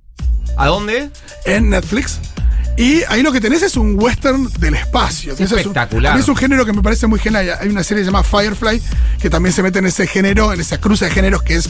¿A 0.58 0.68
dónde? 0.68 1.10
en 1.46 1.70
Netflix. 1.70 2.20
Y 2.77 3.01
ahí 3.10 3.22
lo 3.22 3.32
que 3.32 3.41
tenés 3.41 3.62
es 3.63 3.75
un 3.77 4.01
western 4.01 4.50
del 4.60 4.75
espacio. 4.75 5.34
es 5.34 5.39
un- 5.51 5.58
espectacular. 5.60 6.18
es 6.20 6.27
un 6.27 6.36
género 6.36 6.65
que 6.65 6.74
me 6.74 6.82
parece 6.82 7.06
muy 7.08 7.20
genial. 7.20 7.58
Hay 7.60 7.68
una 7.70 7.84
serie 7.84 8.03
llamada 8.03 8.24
Firefly 8.24 8.82
que 9.20 9.30
también 9.30 9.53
se 9.53 9.62
mete 9.62 9.80
en 9.80 9.86
ese 9.88 10.08
género, 10.08 10.53
en 10.53 10.62
esa 10.62 10.80
cruza 10.80 11.06
de 11.06 11.12
géneros 11.12 11.44
que 11.44 11.56
es 11.56 11.70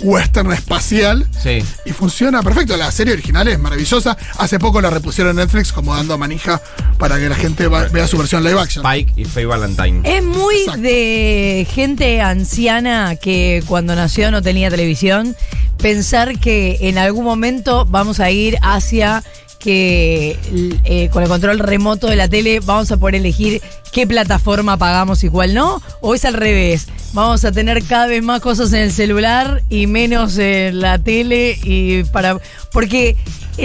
western 0.00 0.52
espacial. 0.52 1.26
Sí. 1.42 1.62
Y 1.84 1.90
funciona 1.92 2.42
perfecto. 2.42 2.76
La 2.76 2.90
serie 2.92 3.12
original 3.14 3.48
es 3.48 3.58
maravillosa. 3.58 4.16
Hace 4.38 4.58
poco 4.58 4.80
la 4.80 4.90
repusieron 4.90 5.30
en 5.38 5.44
Netflix 5.44 5.72
como 5.72 5.94
dando 5.94 6.16
manija 6.18 6.60
para 6.98 7.18
que 7.18 7.28
la 7.28 7.34
gente 7.34 7.66
va- 7.68 7.84
vea 7.88 8.06
su 8.06 8.16
versión 8.18 8.42
live 8.44 8.60
action. 8.60 8.84
Spike 8.84 9.12
y 9.20 9.24
Faye 9.24 9.46
Valentine. 9.46 10.00
Es 10.04 10.22
muy 10.24 10.56
Exacto. 10.56 10.80
de 10.82 11.66
gente 11.70 12.20
anciana 12.20 13.16
que 13.16 13.62
cuando 13.66 13.94
nació 13.94 14.30
no 14.30 14.42
tenía 14.42 14.70
televisión, 14.70 15.36
pensar 15.78 16.38
que 16.38 16.78
en 16.82 16.98
algún 16.98 17.24
momento 17.24 17.86
vamos 17.86 18.20
a 18.20 18.30
ir 18.30 18.56
hacia 18.62 19.22
que 19.58 20.38
eh, 20.84 21.08
con 21.12 21.22
el 21.22 21.28
control 21.28 21.58
remoto 21.58 22.06
de 22.06 22.16
la 22.16 22.28
tele 22.28 22.60
vamos 22.60 22.90
a 22.92 22.96
poder 22.96 23.16
elegir 23.16 23.60
qué 23.92 24.06
plataforma 24.06 24.76
pagamos 24.76 25.24
y 25.24 25.28
cuál 25.28 25.54
no, 25.54 25.82
o 26.00 26.14
es 26.14 26.24
al 26.24 26.34
revés, 26.34 26.86
vamos 27.12 27.44
a 27.44 27.52
tener 27.52 27.82
cada 27.84 28.06
vez 28.06 28.22
más 28.22 28.40
cosas 28.40 28.72
en 28.72 28.80
el 28.80 28.92
celular 28.92 29.62
y 29.68 29.86
menos 29.86 30.38
en 30.38 30.80
la 30.80 30.98
tele 30.98 31.58
y 31.64 32.04
para 32.04 32.38
porque 32.72 33.16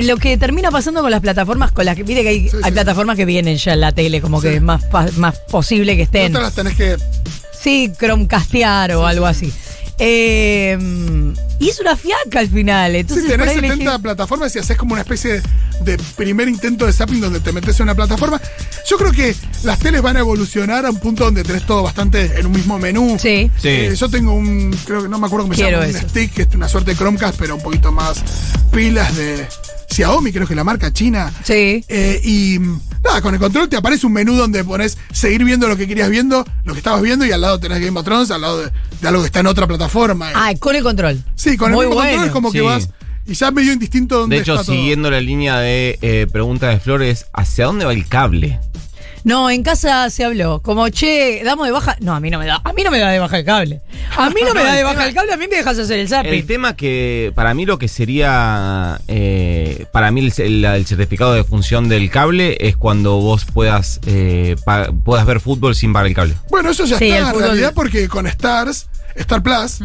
lo 0.02 0.18
que 0.18 0.38
termina 0.38 0.72
pasando 0.72 1.02
con 1.02 1.12
las 1.12 1.22
plataformas 1.22 1.72
con 1.72 1.86
las 1.86 1.96
que 1.96 2.02
viste 2.04 2.24
que 2.24 2.30
hay, 2.30 2.50
Sí, 2.50 2.58
hay 2.58 2.64
sí. 2.64 2.72
plataformas 2.72 3.16
que 3.16 3.26
vienen 3.26 3.58
ya 3.58 3.74
en 3.74 3.82
la 3.82 3.92
tele 3.92 4.22
como 4.22 4.42
Sí. 4.42 4.48
que 4.48 4.56
es 4.56 4.62
más 4.62 4.82
más 5.18 5.38
posible 5.52 5.96
que 5.96 6.02
estén 6.04 6.32
No 6.34 6.40
te 6.40 6.44
las 6.46 6.56
tenés 6.56 6.76
que. 6.76 6.98
Sí, 7.62 7.92
Chromecastear 7.98 8.92
o 8.94 9.06
algo 9.06 9.26
así. 9.26 9.54
Eh, 10.05 10.77
y 11.60 11.69
es 11.69 11.79
una 11.79 11.95
fiaca 11.95 12.39
al 12.39 12.50
final. 12.50 12.95
Entonces, 12.95 13.24
si 13.25 13.29
por 13.31 13.39
tenés 13.39 13.55
ahí 13.55 13.62
70 13.62 13.95
elegí- 13.95 14.01
plataformas 14.01 14.55
y 14.55 14.60
haces 14.60 14.77
como 14.77 14.93
una 14.93 15.01
especie 15.01 15.33
de, 15.33 15.41
de 15.98 15.98
primer 16.17 16.50
intento 16.50 16.86
de 16.86 16.91
zapping 16.93 17.22
donde 17.22 17.39
te 17.39 17.51
metes 17.53 17.79
en 17.79 17.83
una 17.83 17.95
plataforma. 17.95 18.41
Yo 18.89 18.98
creo 18.98 19.12
que 19.12 19.33
las 19.63 19.79
teles 19.79 20.01
van 20.01 20.17
a 20.17 20.19
evolucionar 20.19 20.86
a 20.86 20.89
un 20.89 20.98
punto 21.00 21.24
donde 21.24 21.43
tenés 21.43 21.65
todo 21.65 21.83
bastante 21.83 22.38
en 22.38 22.45
un 22.48 22.51
mismo 22.51 22.77
menú. 22.79 23.17
Sí. 23.19 23.50
Sí. 23.62 23.67
Eh, 23.69 23.95
yo 23.95 24.10
tengo 24.10 24.33
un, 24.33 24.75
creo 24.86 25.03
que 25.03 25.10
no 25.10 25.17
me 25.19 25.27
acuerdo 25.27 25.45
cómo 25.45 25.55
se 25.55 25.72
llama, 25.72 25.86
un 25.86 25.93
stick, 25.93 26.33
que 26.33 26.41
es 26.43 26.48
una 26.53 26.67
suerte 26.67 26.91
de 26.91 26.98
Chromecast, 26.98 27.38
pero 27.39 27.55
un 27.55 27.62
poquito 27.62 27.91
más 27.91 28.22
pilas 28.72 29.15
de 29.15 29.48
Xiaomi, 29.94 30.32
creo 30.32 30.48
que 30.48 30.56
la 30.56 30.64
marca 30.64 30.92
china. 30.92 31.32
Sí. 31.44 31.84
Eh, 31.88 32.22
y 32.24 32.60
nada, 33.04 33.22
con 33.22 33.34
el 33.34 33.40
control 33.40 33.70
te 33.70 33.78
aparece 33.78 34.06
un 34.08 34.14
menú 34.14 34.36
donde 34.36 34.64
pones 34.64 34.98
seguir 35.12 35.44
viendo 35.44 35.68
lo 35.68 35.78
que 35.78 35.88
querías 35.88 36.10
viendo, 36.10 36.46
lo 36.66 36.74
que 36.74 36.80
estabas 36.80 37.02
viendo, 37.02 37.26
y 37.26 37.32
al 37.32 37.42
lado 37.42 37.60
tenés 37.60 37.80
Game 37.80 37.98
of 38.00 38.06
Thrones, 38.06 38.32
al 38.32 38.42
lado 38.42 38.60
de, 38.64 38.72
de 39.02 39.08
algo 39.08 39.22
que 39.22 39.28
está 39.28 39.40
en 39.42 39.48
otra 39.48 39.68
plataforma. 39.68 40.32
Ah, 40.34 40.52
con 40.60 40.76
el 40.76 40.84
control. 40.84 41.24
sí, 41.36 41.58
con 41.58 41.70
el 41.72 41.76
Muy 41.76 41.86
mismo 41.86 41.96
control 42.02 42.16
bueno. 42.18 42.26
es 42.28 42.32
como 42.32 42.52
que 42.52 42.60
Sí. 42.60 42.66
vas. 42.66 42.90
Y 43.26 43.36
ya 43.36 43.52
medio 43.52 43.72
indistinto 43.72 44.20
dónde 44.20 44.36
De 44.36 44.42
hecho, 44.42 44.54
está 44.56 44.66
todo. 44.66 44.76
siguiendo 44.76 45.10
la 45.10 45.22
línea 45.22 45.58
de 45.60 45.98
eh, 46.02 46.28
pregunta 46.32 46.68
de 46.68 46.80
Flores, 46.82 47.28
¿hacia 47.34 47.66
dónde 47.66 47.86
va 47.86 47.94
el 47.94 48.06
cable? 48.06 48.60
No, 49.24 49.50
en 49.50 49.63
casa 49.63 50.10
se 50.10 50.24
habló. 50.25 50.62
Como, 50.62 50.89
che, 50.89 51.42
damos 51.46 51.65
de 51.65 51.72
baja. 51.72 51.96
No, 52.01 52.13
a 52.13 52.20
mí 52.20 52.30
no 52.30 52.39
me 52.39 52.46
da. 52.46 52.62
A 52.63 52.74
mí 52.74 52.84
no 52.84 52.92
me 52.92 53.00
da 53.00 53.10
de 53.10 53.20
baja 53.20 53.38
el 53.39 53.46
cable. 53.46 53.82
A 54.18 54.30
mí 54.30 54.42
no 54.46 54.53
me 54.53 54.62
da 54.63 54.72
el 54.72 54.77
de 54.77 54.84
baja 54.84 55.08
el 55.08 55.13
cable, 55.13 55.34
a 55.34 55.38
mí 55.38 55.46
me 55.50 55.56
dejas 55.56 55.77
hacer 55.80 55.96
el 55.96 56.01
El 56.01 56.08
zapping. 56.10 56.46
tema 56.46 56.75
que 56.75 57.32
para 57.36 57.53
mí 57.53 57.65
lo 57.65 57.77
que 57.80 57.88
sería, 57.88 59.00
eh, 59.08 59.86
para 59.92 60.12
mí 60.12 60.20
el, 60.22 60.34
el- 60.38 60.65
el 60.65 60.86
certificado 60.86 61.34
de 61.34 61.44
función 61.44 61.88
del 61.89 62.10
cable 62.10 62.58
es 62.60 62.75
cuando 62.75 63.15
vos 63.22 63.46
puedas, 63.46 64.00
eh, 64.06 64.56
pa- 64.65 64.92
puedas 64.92 65.25
ver 65.25 65.39
fútbol 65.39 65.74
sin 65.75 65.94
pagar 65.94 66.08
el 66.08 66.15
cable. 66.15 66.36
Bueno, 66.50 66.72
eso 66.72 66.86
ya 66.86 66.98
Sí, 66.98 67.06
está 67.06 67.18
el 67.20 67.24
en 67.24 67.32
fútbol- 67.34 67.42
realidad 67.44 67.72
porque 67.74 68.08
con 68.10 68.27
Stars, 68.27 68.88
Star 69.15 69.42
Plus, 69.42 69.80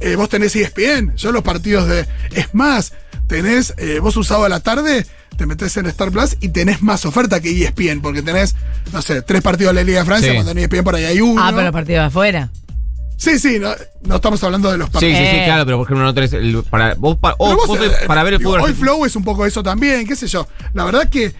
eh, 0.00 0.14
vos 0.16 0.28
tenés 0.28 0.54
ESPN. 0.54 1.14
Yo 1.16 1.32
los 1.32 1.42
partidos 1.42 1.88
de. 1.88 2.06
Es 2.32 2.54
más, 2.54 2.92
tenés. 3.28 3.74
eh, 3.76 4.00
vos 4.00 4.16
usado 4.16 4.44
a 4.44 4.48
la 4.48 4.58
tarde, 4.60 5.06
te 5.36 5.46
metés 5.46 5.76
en 5.76 5.86
Star 5.86 6.10
Plus 6.10 6.36
y 6.40 6.48
tenés 6.48 6.82
más 6.82 7.04
oferta 7.04 7.40
que 7.40 7.50
ESPN, 7.50 8.00
porque 8.02 8.22
tenés, 8.22 8.56
no 8.92 9.00
sé, 9.02 9.22
tres 9.22 9.40
partidos 9.42 9.72
de 9.74 9.80
la 9.82 9.84
Liga 9.84 10.00
de 10.00 10.04
Francia, 10.06 10.30
Sí. 10.30 10.34
cuando 10.34 10.50
en 10.52 10.58
ESPN 10.58 10.82
por 10.82 10.96
ahí 10.96 11.04
hay 11.04 11.20
uno. 11.20 11.40
Ah, 11.40 11.50
pero 11.50 11.62
los 11.64 11.72
partidos 11.72 12.00
de 12.02 12.06
afuera. 12.06 12.50
Sí, 13.16 13.38
sí, 13.40 13.58
no, 13.58 13.70
no 14.02 14.16
estamos 14.16 14.42
hablando 14.44 14.70
de 14.70 14.78
los 14.78 14.86
Sí, 14.88 14.92
partidos. 14.92 15.18
sí, 15.18 15.24
sí, 15.24 15.36
Eh. 15.36 15.44
claro, 15.44 15.64
pero 15.64 15.76
por 15.78 15.86
ejemplo 15.86 16.04
no 16.04 16.14
tenés 16.14 16.32
el, 16.32 16.62
para 16.70 16.94
vos, 16.94 17.16
pa- 17.18 17.36
Pero 17.36 17.50
oh, 17.50 17.56
vos, 17.56 17.66
vos 17.66 17.80
eh, 17.80 17.90
para 18.06 18.22
ver 18.22 18.34
el 18.34 18.38
digo, 18.38 18.52
fútbol. 18.52 18.64
Hoy 18.68 18.74
Flow 18.74 19.04
es 19.04 19.16
un 19.16 19.24
poco 19.24 19.44
eso 19.44 19.62
también, 19.62 20.06
qué 20.06 20.14
sé 20.16 20.26
yo. 20.28 20.46
La 20.72 20.84
verdad 20.84 21.08
que 21.10 21.34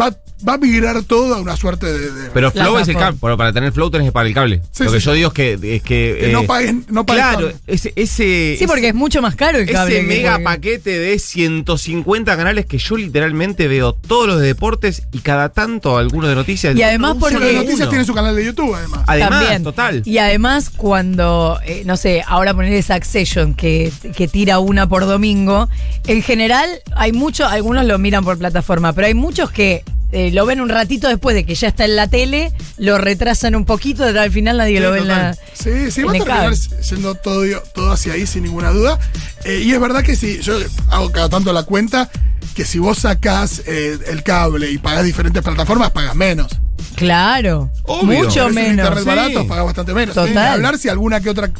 va, 0.00 0.12
va 0.46 0.54
a 0.54 0.58
migrar 0.58 1.02
todo 1.04 1.34
a 1.34 1.40
una 1.40 1.56
suerte 1.56 1.86
de. 1.86 2.10
de- 2.10 2.30
Pero 2.30 2.50
Flow 2.50 2.78
es 2.78 2.88
el 2.88 2.96
cable, 2.96 3.18
pero 3.20 3.36
para 3.36 3.52
tener 3.52 3.72
Flow 3.72 3.90
tenés 3.90 4.08
que 4.08 4.12
pagar 4.12 4.26
el 4.26 4.34
cable. 4.34 4.62
Sí, 4.72 4.84
Lo 4.84 4.92
que 4.92 5.00
sí, 5.00 5.06
yo 5.06 5.12
sí. 5.12 5.16
digo 5.16 5.28
es 5.28 5.34
que, 5.34 5.52
es 5.54 5.82
que, 5.82 6.18
que 6.20 6.28
no 6.32 6.42
eh, 6.42 6.46
paguen, 6.46 6.84
no 6.88 7.06
paguen 7.06 7.22
Claro, 7.24 7.52
ese, 7.66 7.92
ese, 7.96 8.56
Sí, 8.58 8.66
porque 8.66 8.88
es 8.88 8.94
mucho 8.94 9.22
más 9.22 9.34
caro 9.36 9.58
el 9.58 9.70
cable. 9.70 9.98
ese 9.98 10.06
mega 10.06 10.38
paquete 10.40 10.98
de 10.98 11.18
150 11.18 12.36
canales 12.36 12.66
que 12.66 12.78
yo 12.78 12.96
literalmente 12.96 13.68
veo 13.68 13.92
todos 13.94 14.26
los 14.26 14.40
de 14.40 14.46
deportes 14.48 15.02
y 15.12 15.18
cada 15.20 15.48
tanto 15.50 15.96
algunos 15.98 16.28
de 16.28 16.36
noticias. 16.36 16.76
Y 16.76 16.82
además 16.82 17.16
porque- 17.18 17.36
Bueno, 17.36 17.52
las 17.52 17.64
noticias 17.64 17.88
tienen 17.88 18.06
su 18.06 18.14
canal 18.14 18.36
de 18.36 18.44
YouTube, 18.44 18.74
además. 18.74 19.00
Además, 19.06 19.30
También. 19.40 19.62
total. 19.64 20.02
Y 20.04 20.18
además, 20.18 20.70
cuando, 20.70 21.58
eh, 21.64 21.82
no 21.86 21.96
sé, 21.96 22.22
ahora 22.26 22.54
poner 22.54 22.82
Succession 22.82 23.54
que, 23.54 23.92
que 24.14 24.28
tira 24.28 24.58
una 24.58 24.88
por 24.88 25.06
domingo, 25.06 25.68
en 26.06 26.22
general 26.22 26.68
hay 26.94 27.12
muchos, 27.12 27.50
algunos 27.50 27.84
lo 27.86 27.98
miran 27.98 28.24
por 28.24 28.36
plataforma, 28.38 28.92
pero 28.92 29.06
hay 29.06 29.14
muchos 29.14 29.50
que 29.50 29.82
eh, 30.12 30.30
lo 30.32 30.46
ven 30.46 30.60
un 30.60 30.68
ratito 30.68 31.08
después 31.08 31.34
de 31.34 31.44
que 31.44 31.54
ya 31.54 31.68
está 31.68 31.84
en 31.84 31.96
la 31.96 32.08
tele, 32.08 32.52
lo 32.78 32.98
retrasan 32.98 33.54
un 33.54 33.64
poquito, 33.64 34.04
al 34.04 34.30
final 34.30 34.58
nadie 34.58 34.78
Sí, 34.78 34.82
lo 34.82 34.92
ve 34.92 34.98
en 35.00 35.08
la. 35.08 35.34
Sí, 35.52 35.90
sí, 35.90 36.02
va 36.04 36.12
a 36.12 36.16
en 36.16 36.24
terminar 36.24 36.56
siendo 36.56 37.14
todo, 37.16 37.44
todo 37.74 37.92
hacia 37.92 38.12
ahí 38.12 38.26
sin 38.26 38.44
ninguna 38.44 38.70
duda. 38.70 38.98
Eh, 39.44 39.62
y 39.64 39.72
es 39.72 39.80
verdad 39.80 40.02
que 40.02 40.16
si 40.16 40.40
yo 40.40 40.58
hago 40.90 41.10
cada 41.10 41.28
tanto 41.28 41.52
la 41.52 41.64
cuenta, 41.64 42.08
que 42.54 42.64
si 42.64 42.78
vos 42.78 42.98
sacás 42.98 43.62
eh, 43.66 43.98
el 44.06 44.22
cable 44.22 44.70
y 44.70 44.78
pagás 44.78 45.04
diferentes 45.04 45.42
plataformas, 45.42 45.90
pagas 45.90 46.14
menos. 46.14 46.48
Claro, 46.94 47.70
Obvio. 47.84 48.24
mucho 48.24 48.48
menos. 48.48 48.70
internet 48.70 49.00
sí. 49.00 49.04
barato, 49.04 49.46
pagás 49.46 49.64
bastante 49.66 49.92
menos. 49.92 50.14
Total. 50.14 50.54
Hablar 50.54 50.78
si 50.78 50.88
alguna 50.88 51.20
que 51.20 51.30
otra 51.30 51.50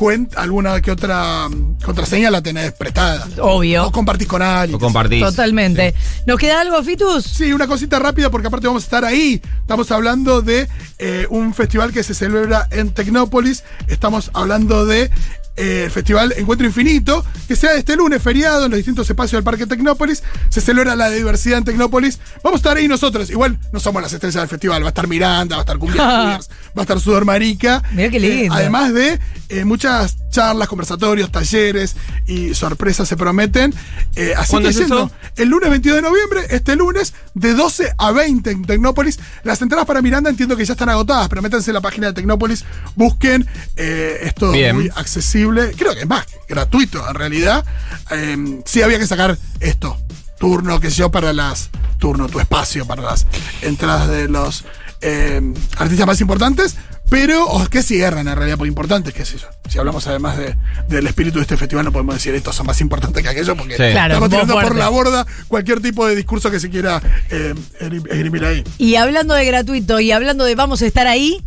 cuenta, 0.00 0.40
alguna 0.40 0.80
que 0.80 0.90
otra 0.90 1.46
contraseña 1.84 2.30
la 2.30 2.40
tenés 2.40 2.72
prestada. 2.72 3.28
Obvio. 3.38 3.84
O 3.84 3.92
compartís 3.92 4.26
con 4.26 4.40
alguien. 4.40 4.72
Lo 4.72 4.78
compartís. 4.78 5.20
Totalmente. 5.20 5.94
¿Nos 6.26 6.38
queda 6.38 6.62
algo, 6.62 6.82
Fitus? 6.82 7.22
Sí, 7.22 7.52
una 7.52 7.66
cosita 7.66 7.98
rápida 7.98 8.30
porque 8.30 8.46
aparte 8.46 8.66
vamos 8.66 8.84
a 8.84 8.86
estar 8.86 9.04
ahí. 9.04 9.42
Estamos 9.60 9.90
hablando 9.90 10.40
de 10.40 10.68
eh, 10.98 11.26
un 11.28 11.52
festival 11.52 11.92
que 11.92 12.02
se 12.02 12.14
celebra 12.14 12.66
en 12.70 12.94
Tecnópolis. 12.94 13.62
Estamos 13.88 14.30
hablando 14.32 14.86
de 14.86 15.10
eh, 15.60 15.84
el 15.84 15.90
festival 15.90 16.32
Encuentro 16.38 16.66
Infinito, 16.66 17.22
que 17.46 17.54
sea 17.54 17.74
este 17.74 17.94
lunes 17.94 18.22
feriado 18.22 18.64
en 18.64 18.70
los 18.70 18.78
distintos 18.78 19.08
espacios 19.10 19.32
del 19.32 19.44
Parque 19.44 19.66
Tecnópolis. 19.66 20.22
Se 20.48 20.62
celebra 20.62 20.96
la 20.96 21.10
diversidad 21.10 21.58
en 21.58 21.64
Tecnópolis. 21.64 22.18
Vamos 22.42 22.58
a 22.58 22.60
estar 22.60 22.76
ahí 22.78 22.88
nosotros. 22.88 23.28
Igual 23.28 23.58
no 23.70 23.78
somos 23.78 24.00
las 24.00 24.12
estrellas 24.12 24.40
del 24.40 24.48
festival. 24.48 24.82
Va 24.82 24.86
a 24.86 24.88
estar 24.88 25.06
Miranda, 25.06 25.56
va 25.56 25.60
a 25.60 25.64
estar 25.64 25.78
Cumbia 25.78 25.96
Queers, 26.30 26.48
va 26.76 26.80
a 26.80 26.80
estar 26.82 26.98
Sudor 26.98 27.26
Marica. 27.26 27.82
Mirá 27.92 28.08
qué 28.08 28.20
lindo. 28.20 28.54
Eh, 28.54 28.58
además 28.58 28.94
de 28.94 29.20
eh, 29.50 29.64
muchas 29.66 30.16
charlas, 30.30 30.68
conversatorios, 30.68 31.30
talleres 31.30 31.96
y 32.26 32.54
sorpresas 32.54 33.08
se 33.08 33.16
prometen. 33.16 33.74
Eh, 34.16 34.34
así 34.36 34.50
¿Cuándo 34.50 34.68
que 34.68 34.72
es 34.72 34.78
yendo 34.78 35.10
el 35.36 35.48
lunes 35.48 35.70
22 35.70 35.96
de 35.96 36.02
noviembre, 36.02 36.46
este 36.50 36.76
lunes, 36.76 37.14
de 37.34 37.54
12 37.54 37.92
a 37.98 38.12
20 38.12 38.50
en 38.50 38.64
Tecnópolis. 38.64 39.18
Las 39.44 39.60
entradas 39.62 39.86
para 39.86 40.02
Miranda 40.02 40.30
entiendo 40.30 40.56
que 40.56 40.64
ya 40.64 40.72
están 40.72 40.88
agotadas, 40.88 41.28
pero 41.28 41.42
métanse 41.42 41.70
en 41.70 41.74
la 41.74 41.80
página 41.80 42.08
de 42.08 42.12
Tecnópolis, 42.14 42.64
busquen. 42.96 43.46
eh, 43.76 44.20
es 44.22 44.34
todo 44.34 44.52
Bien. 44.52 44.76
muy 44.76 44.90
accesible. 44.94 45.72
Creo 45.76 45.94
que 45.94 46.00
es 46.00 46.08
más, 46.08 46.26
gratuito 46.48 47.06
en 47.08 47.14
realidad. 47.14 47.64
Eh, 48.10 48.60
sí 48.64 48.82
había 48.82 48.98
que 48.98 49.06
sacar 49.06 49.36
esto. 49.60 49.96
Turno, 50.38 50.80
que 50.80 50.90
sé 50.90 50.96
yo, 50.96 51.10
para 51.10 51.32
las. 51.32 51.70
Turno, 51.98 52.28
tu 52.28 52.40
espacio 52.40 52.86
para 52.86 53.02
las 53.02 53.26
entradas 53.60 54.08
de 54.08 54.26
los 54.26 54.64
eh, 55.02 55.40
artistas 55.76 56.06
más 56.06 56.20
importantes. 56.20 56.76
Pero, 57.10 57.44
o 57.46 57.66
que 57.66 57.82
cierran 57.82 58.28
en 58.28 58.36
realidad 58.36 58.56
por 58.56 58.66
importantes, 58.68 59.12
qué 59.12 59.24
sé 59.24 59.36
yo. 59.36 59.48
Si 59.68 59.78
hablamos 59.78 60.06
además 60.06 60.38
de- 60.38 60.56
del 60.88 61.06
espíritu 61.08 61.38
de 61.38 61.42
este 61.42 61.56
festival, 61.56 61.84
no 61.84 61.92
podemos 61.92 62.14
decir 62.14 62.34
estos 62.34 62.54
son 62.54 62.66
más 62.66 62.80
importantes 62.80 63.22
que 63.22 63.28
aquellos, 63.28 63.56
porque 63.58 63.72
Sí. 63.76 63.82
Claro, 63.90 64.14
estamos 64.14 64.30
tirando 64.30 64.54
por 64.54 64.76
la 64.76 64.88
borda 64.88 65.26
cualquier 65.48 65.80
tipo 65.80 66.06
de 66.06 66.14
discurso 66.16 66.50
que 66.52 66.60
se 66.60 66.70
quiera 66.70 67.02
eh, 67.30 67.54
esgrim- 67.80 68.06
esgrimir 68.10 68.44
ahí. 68.44 68.64
Y 68.78 68.94
hablando 68.94 69.34
de 69.34 69.44
gratuito 69.44 69.98
y 70.00 70.12
hablando 70.12 70.44
de 70.44 70.54
vamos 70.54 70.82
a 70.82 70.86
estar 70.86 71.06
ahí, 71.08 71.42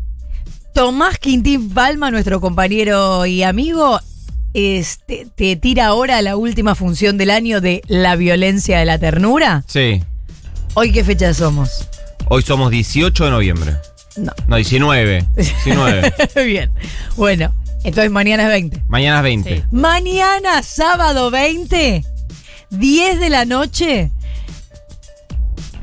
Tomás 0.73 1.17
Quintín 1.17 1.69
Palma, 1.69 2.11
nuestro 2.11 2.41
compañero 2.41 3.25
y 3.25 3.43
amigo, 3.43 3.99
este, 4.53 5.27
te 5.35 5.55
tira 5.55 5.87
ahora 5.87 6.21
la 6.21 6.35
última 6.35 6.75
función 6.75 7.17
del 7.17 7.29
año 7.29 7.61
de 7.61 7.81
La 7.87 8.15
violencia 8.15 8.79
de 8.79 8.85
la 8.85 8.97
ternura. 8.99 9.63
Sí. 9.67 10.03
Hoy 10.73 10.91
qué 10.91 11.03
fecha 11.03 11.33
somos. 11.33 11.87
Hoy 12.27 12.41
somos 12.41 12.69
18 12.71 13.25
de 13.25 13.31
noviembre. 13.31 13.75
No. 14.17 14.31
No, 14.47 14.55
19. 14.57 15.25
19. 15.35 16.13
Bien. 16.45 16.71
Bueno, 17.15 17.53
entonces 17.83 18.11
mañana 18.11 18.43
es 18.43 18.49
20. 18.49 18.83
Mañana 18.87 19.17
es 19.17 19.23
20. 19.23 19.65
Mañana, 19.71 20.61
sábado 20.63 21.31
20, 21.31 22.03
10 22.69 23.19
de 23.19 23.29
la 23.29 23.45
noche, 23.45 24.11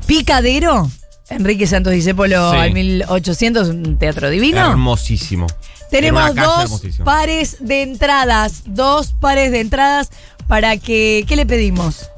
Picadero, 0.05 0.89
Enrique 1.29 1.67
Santos 1.67 1.93
Discépolo 1.93 2.51
Sí. 2.51 2.57
al 2.57 2.73
1800, 2.73 3.69
un 3.69 3.97
teatro 3.97 4.29
divino. 4.29 4.71
Hermosísimo. 4.71 5.47
Tenemos 5.89 6.33
dos 6.35 6.81
pares 7.03 7.57
de 7.59 7.81
entradas, 7.83 8.63
dos 8.65 9.13
pares 9.19 9.51
de 9.51 9.59
entradas 9.59 10.09
para 10.47 10.77
que, 10.77 11.25
¿qué 11.27 11.35
le 11.35 11.45
pedimos? 11.45 12.09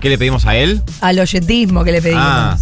¿Qué 0.00 0.10
le 0.10 0.18
pedimos 0.18 0.44
a 0.44 0.54
él? 0.56 0.82
Al 1.00 1.18
oyentismo 1.18 1.82
que 1.82 1.92
le 1.92 2.02
pedimos. 2.02 2.22
Ah. 2.26 2.58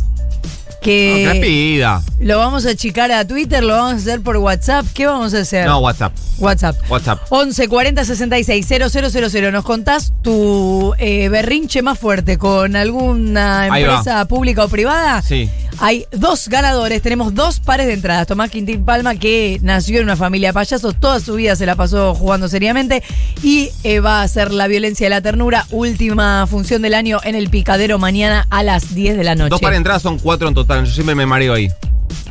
Que 0.83 1.25
No, 1.35 1.41
pida. 1.41 2.03
lo 2.21 2.39
vamos 2.39 2.67
a 2.67 2.71
achicar 2.71 3.11
a 3.12 3.27
Twitter, 3.27 3.62
lo 3.62 3.75
vamos 3.75 3.93
a 3.93 3.97
hacer 3.97 4.21
por 4.21 4.37
WhatsApp. 4.37 4.85
¿Qué 4.93 5.07
vamos 5.07 5.33
a 5.33 5.39
hacer? 5.39 5.67
No, 5.67 5.79
WhatsApp. 5.79 6.12
WhatsApp. 6.39 6.77
WhatsApp. 6.91 7.21
11 7.31 7.69
40 7.69 8.05
66 8.05 8.67
000. 8.69 9.51
Nos 9.53 9.65
contás 9.65 10.12
tu 10.23 10.93
eh, 10.99 11.29
berrinche 11.29 11.81
más 11.83 11.99
fuerte 11.99 12.37
con 12.37 12.77
alguna 12.77 13.69
empresa 13.69 14.25
pública 14.27 14.65
o 14.65 14.69
privada. 14.69 15.23
Sí. 15.23 15.49
Hay 15.79 16.07
dos 16.12 16.49
ganadores, 16.49 17.02
tenemos 17.02 17.35
dos 17.35 17.61
pares 17.61 17.87
de 17.87 17.95
entradas. 17.95 18.26
Tomás 18.26 18.50
Quintín 18.50 18.85
Palma, 18.85 19.14
que 19.14 19.59
nació 19.62 19.99
en 19.99 20.05
una 20.05 20.17
familia 20.17 20.50
de 20.50 20.55
payasos, 20.55 20.97
toda 20.99 21.21
su 21.21 21.35
vida 21.35 21.57
se 21.57 21.67
la 21.67 21.75
pasó 21.75 22.14
jugando 22.14 22.49
seriamente 22.49 23.02
y 23.43 23.71
eh, 23.83 24.00
va 24.00 24.21
a 24.21 24.23
hacer 24.23 24.52
La 24.52 24.69
violencia 24.69 25.07
de 25.07 25.11
la 25.11 25.21
ternura, 25.21 25.67
última 25.71 26.47
función 26.47 26.83
del 26.83 26.95
año 26.95 27.19
en 27.25 27.35
el 27.35 27.50
Picadero 27.50 27.99
mañana 27.99 28.47
a 28.50 28.62
las 28.62 28.95
10 28.95 29.17
de 29.17 29.25
la 29.25 29.35
noche. 29.35 29.50
Dos 29.50 29.61
para 29.61 29.76
entradas 29.76 30.02
son 30.02 30.19
cuatro 30.19 30.49
en 30.49 30.55
total. 30.55 30.85
Yo 30.85 30.93
siempre 30.93 31.14
me 31.14 31.26
mareo 31.26 31.55
ahí. 31.55 31.71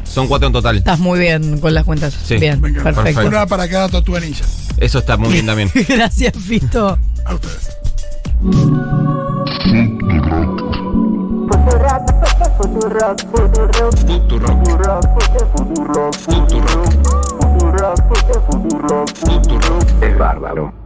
Son 0.03 0.27
cuatro 0.27 0.47
en 0.47 0.53
total. 0.53 0.77
Estás 0.77 0.99
muy 0.99 1.19
bien 1.19 1.59
con 1.59 1.73
las 1.73 1.85
cuentas. 1.85 2.13
Sí. 2.25 2.37
Bien, 2.37 2.63
encanta. 2.63 3.03
perfecto. 3.03 3.27
Una 3.27 3.45
para 3.45 3.67
cada 3.69 3.87
tatuanilla. 3.87 4.45
Eso 4.77 4.99
está 4.99 5.17
muy 5.17 5.33
bien 5.33 5.45
también. 5.45 5.71
Gracias, 5.87 6.33
Fito. 6.35 6.97
A 7.25 7.33
ustedes. 7.33 7.69
Futurock, 12.61 13.19
Futurock, 13.31 13.95
Futurock, 14.05 14.61
Futurock, 14.61 15.03
Futurock, 15.51 16.13
Futurock, 16.13 16.93
Futurock, 17.41 17.97
Futurock, 18.45 19.09
Futurock, 19.17 20.03
es 20.03 20.17
bárbaro. 20.17 20.80